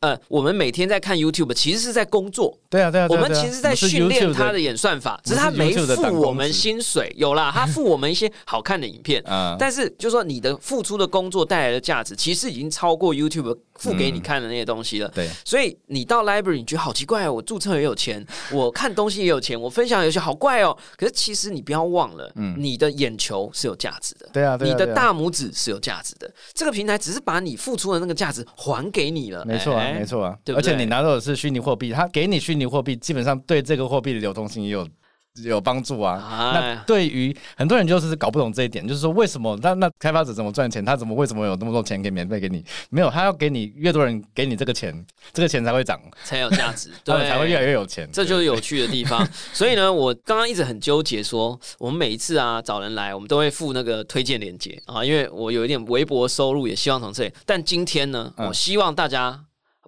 [0.01, 2.57] 呃，我们每天在看 YouTube，其实是在工作。
[2.68, 7.12] 对啊，对啊，我们其实在训练它的演算法，只是我们是它没付我们薪水。
[7.16, 15.09] 有啦，他付我们一些好看的影片，啊， 但是就说你的付出的工作带来的价值，其实已经超过 YouTube 付给你看的那些东西了。
[15.14, 20.76] 对，所以你到 library，你觉得好奇怪哦，我注册也有钱， 我看东西也有钱，我分享游戏好怪哦。
[20.97, 24.28] 可是其实你不要忘了，你的眼球是有价值的。
[24.32, 29.44] 对啊，对啊，对啊你的大拇指是有价值的，这个平台只是把你付出的那个价值还给你了。
[29.44, 30.05] 没错没。
[30.05, 34.87] 错啊，对对而且你拿到的是虚拟货币，他给你虚拟货币，基本上对这个货币的流通性也有
[35.45, 36.14] 有帮助啊。
[36.30, 40.82] 哎那对于很多人就是搞不懂这一点，就是说为什么那那开发者怎么赚钱？
[40.82, 42.64] 他怎么为什么有那么多钱可以免费给你？
[42.89, 48.09] 没有，他要给你越多人给你这个钱，这个钱才会涨，才有价值， 对，才会越来越有钱。
[48.11, 49.28] 这就是有趣的地方。
[49.53, 57.32] 所以呢，我刚刚一直很纠结说，我们每一次啊找人来，我们都会付那个推荐链接啊，因为我有一点微薄收入，也希望从这里。
[57.45, 59.39] 但今天呢，嗯我希望大家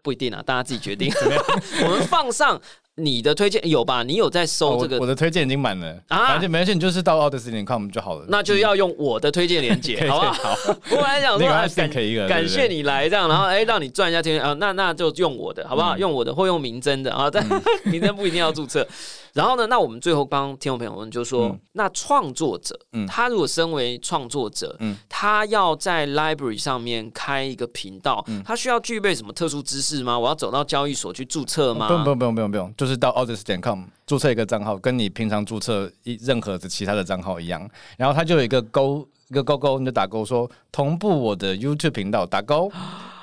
[0.09, 1.13] 不一定啊，大家自己决定。
[1.85, 2.59] 我们放上
[2.95, 4.03] 你的推荐有吧？
[4.03, 8.25] 你有在哦收这个我我的推荐已经满了，啊反正没事，你就是到 odyssey.com 就好了。
[8.29, 10.33] 那就要用我的推荐链接， 好不好？
[10.33, 10.57] 好，
[10.93, 15.95] 我本来想说，感一个，感谢你来这样，然后哎，让你赚一下钱啊，那那就用我的，好不好？
[15.97, 17.47] 嗯用我的或用明真的啊，但
[17.85, 18.87] 明真不一定要注册。
[19.33, 30.19] 然后呢，那我们最后帮听众朋友们就说，嗯那创作者，嗯他如果身为创作者，嗯他要在 library 上面开一个频道，嗯他需要具备什么特殊知识吗？
[30.19, 31.87] 我要走到交易所去注册吗？
[31.89, 42.71] 不用不用不用不用不用，就是到 odyssey.com 注册一个账号，跟你平常注册一任何的其他的账号一样，然后他就有一个勾一个勾勾，你就打勾说同步我的 YouTube 频道，打勾，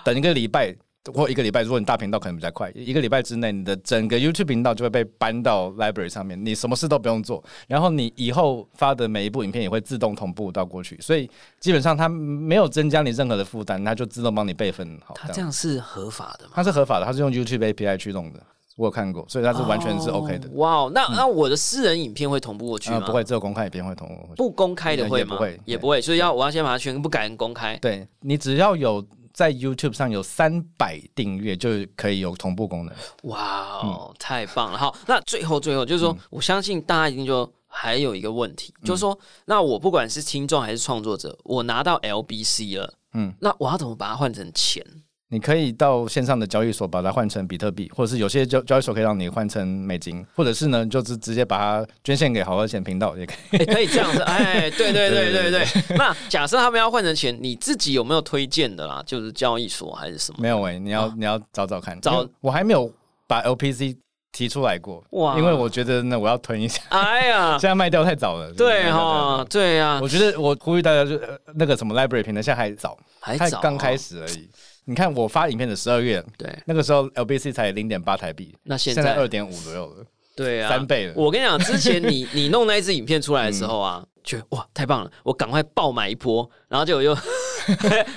[0.04, 0.76] 等一个礼拜。
[1.14, 11.30] 或一个礼拜，如果你大频道可能比较快，一个礼拜之内，你的整个 YouTube 频道就会被搬到 Library 上面，你什么事都不用做，然后你以后发的每一部影片也会自动同步到过去，所以
[11.60, 15.14] 基本上它没有增加你任何的负担，它就自动帮你备份好。
[15.16, 16.52] 它这样是合法的吗？
[16.56, 18.40] 它是合法的，它是用 YouTube API 驱动的，
[18.76, 20.52] 我有看过，所以它是完全是 OK 的哦。
[20.56, 23.06] 哇哦，那那我的私人影片会同步过去啊、吗？
[23.06, 24.34] 不会，只有公开影片会同步。
[24.36, 25.34] 不公开的会吗？
[25.34, 27.78] 也不会也不会，所以要我要先把它全部改成公开。
[27.78, 32.96] 对你只要有在 YouTube 上有三百订阅，就可以有同步功能。
[33.24, 34.78] 哇哦，嗯太棒了！
[34.78, 44.82] 好，那最后最后就是说，我相信大家一定就还有一个问题，嗯就是说，那我不管是听众还是创作者，我拿到 LBC 了，嗯嗯，那我要怎么把它换成钱？
[45.30, 53.58] 你可以到线上的交易所把它换成比特币，或者是有些交交易所可以让你换成美金，或者是呢，就是直接把它捐献给好和钱频道也可以。
[53.58, 55.98] 哎、可以这样子， 哎，对对对对对对。
[55.98, 59.02] 那假设他们要换成钱，你自己有没有推荐的啦？
[59.06, 60.38] 就是交易所还是什么？
[60.40, 62.00] 没有诶、你要、你要找找看。
[62.00, 62.92] 找我还没有
[63.28, 63.98] 把 LPC
[64.32, 68.54] 提出来过，哇因为我觉得呢，我要囤一下，哎呀现，在卖掉太早了。
[68.54, 69.46] 对哈哈，。
[69.50, 73.98] 对呀，我觉得我呼吁大家就，呃那个什么 library 平台现在还早，才还早刚开。
[73.98, 74.48] 始而已。
[74.86, 80.06] 你看我发影片的十二月，对，那个时候 LBC 才零点八台币，那现在二点五左右了，
[80.36, 81.14] 对啊，三倍了。
[81.16, 87.16] 我跟你讲，之前你 你弄那一支影片出来的时候啊，觉得哇太棒了，我赶快爆买一波，然后就又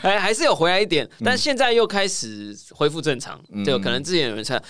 [0.03, 4.63] 还 还是有回来一点，但现在又开始恢复正常，嗯就可能之前有人猜，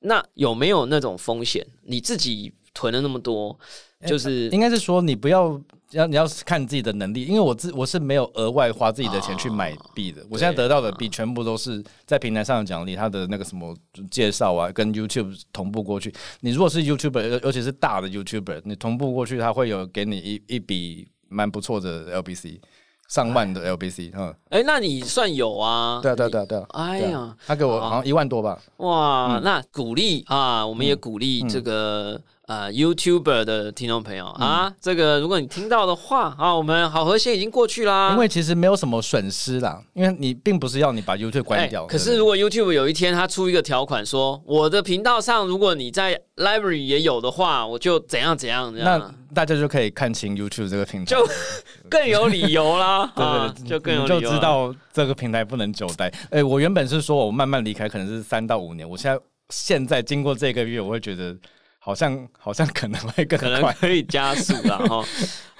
[0.00, 1.66] 那有没有那种风险？
[1.82, 3.58] 你自己囤了那么多，
[4.06, 13.76] 就是应该是说你不要要你要看自己的能力，因为我自我是没有额外花自己的钱去买币的，我现在得到的币全部都是在平台上的奖励，它的那个什么
[14.10, 16.12] 介绍啊，跟 YouTube 同步过去。
[16.40, 22.60] 你如果是 YouTuber，尤尤其是大的 YouTuber，你同步过去，它会有给你一一笔蛮不错的 LBC，
[23.08, 26.00] 上万的 LBC，嗯，哎，那你算有啊？
[26.00, 29.42] 对啊对啊对啊对啊，哎呀啊，他给我好像一万多吧，哇，嗯。
[29.42, 32.20] 那鼓励啊，我们也鼓励这个、
[32.50, 38.10] 呃 YouTuber 的听众朋友啊，这个如果你听到的话啊，我们好和谐已经过去啦。
[38.10, 41.84] 因为其实没有什么损失啦，因为你并不是要你把 YouTube 关掉。
[41.84, 51.24] 哎可是如果 YouTube 有一天他出一个条款说，我的频道上如果你在 Library 也有的话，我就怎样怎样这那样，大家就可以看清 YouTube 这个平台，就
[51.88, 56.12] 更有理由啦， 对啊对，对，就更有理由就知道这个平台不能久待。
[56.30, 61.36] 哎，我原本是说我慢慢离开，可能是三到五年，我现在现在经过这个月，我会觉得
[61.90, 63.72] 好像好像可能会更可能快。
[63.80, 65.04] 可以加速啦哈。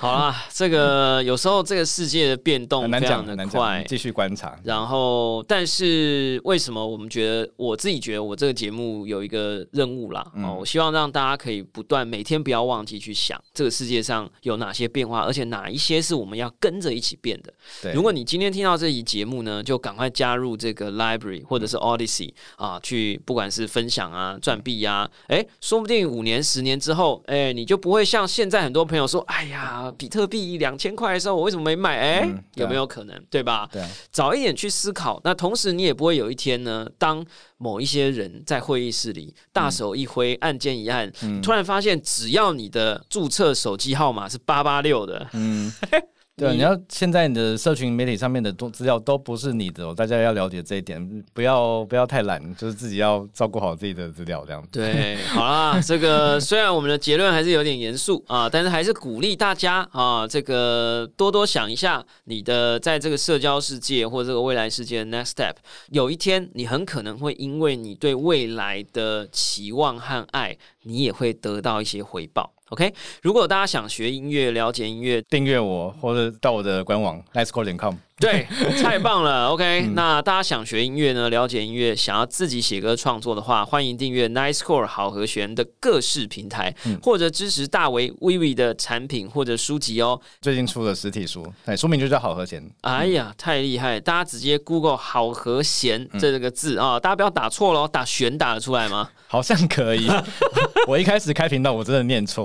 [0.00, 4.58] 好啦，这个有时候这个世界的变动很难讲，非常的快，，继续观察。
[4.64, 10.26] 然后，但是为什么我们觉得我自己觉得我这个节目有一个任务啦？
[10.34, 17.52] 嗯哦，我希望让大家可以不断每天不要忘记去想这个世界上有哪些变化，而且哪一些是我们要跟着一起变的。
[17.82, 31.98] 对，如果你今天听到这期节目呢，就赶快加入这个 Library 或者是 Odyssey 啊，去不管是分享啊、赚币啊，哎，说不定五年、十年之后，哎，你就不会像现在很多朋友说，哎呀，比特币两千块的时候，我为什么没买？
[31.98, 33.24] 哎、嗯啊有没有可能？
[33.30, 33.68] 对吧？
[33.72, 37.24] 对啊，早一点去思考，那同时你也不会有一天呢，当
[37.58, 45.72] 某一些人在会议室里大手一挥，按键一按，嗯突然发现只要你的注册手机号码是八八六的，嗯，
[46.40, 54.66] 对啊，你你要现在你的社群媒体上面的都资料都不是你的、哦，大家要了解这一点，不要不要太懒，就是自己要照顾好自己的资料，这样。
[54.72, 65.54] 对，好啦， 这个虽然我们的结论还是有点严肃啊，但是还是鼓励大家啊，这个多多想一下你的在这个社交世界或这个未来世界的 next step。
[65.90, 72.52] 有一天，你很可能会因为你对未来的期望和爱，你也会得到一些回报。
[72.70, 77.96] OK，如果大家想学音乐、了解音乐，订阅我或者到我的官网 nicecore 点 com。
[78.20, 78.46] 对，
[78.82, 79.48] 太棒了。
[79.48, 90.20] OK，、那大家想学音乐呢，了解音乐，想要自己写歌创作的话，欢迎订阅 Nice Core 好和弦的各式平台，或者支持大为 Vivi 的产品或者书籍哦。
[90.42, 92.62] 最近出了实体书，对，书名就叫《好和弦》。
[92.82, 93.98] 哎呀，太厉害！
[93.98, 99.08] 大家直接 Google 好和弦这个字啊、大家不要打错喽，打弦打得出来吗？
[99.28, 100.06] 好像可以。
[100.86, 102.44] 我一开始开频道，我真的念错。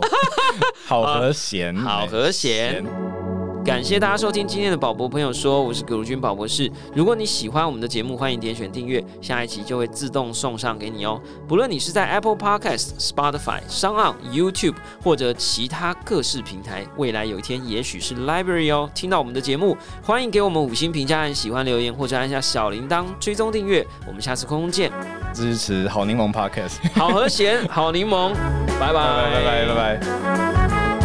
[0.85, 3.24] 好和弦，好和弦。
[3.65, 6.71] 感谢大家收听今天的宝博朋友说我是葛如君宝博士。
[6.93, 11.19] 如果你喜欢我们的节目欢迎点选订阅下一期就会自动送上给你哦。
[11.47, 18.87] 不论你是在 apple podcast spotify 商 on youtube 或者其他各式平台未来有一天也许是 library 哦。
[18.93, 23.83] 听到我们的节目欢迎给我们五星评价按喜欢留言或者按下小铃铛追踪订阅。
[24.05, 24.91] 我们下次空中见。
[25.33, 28.31] 支持好柠檬 podcast 好和弦好柠檬
[28.79, 31.04] 拜拜拜拜拜拜。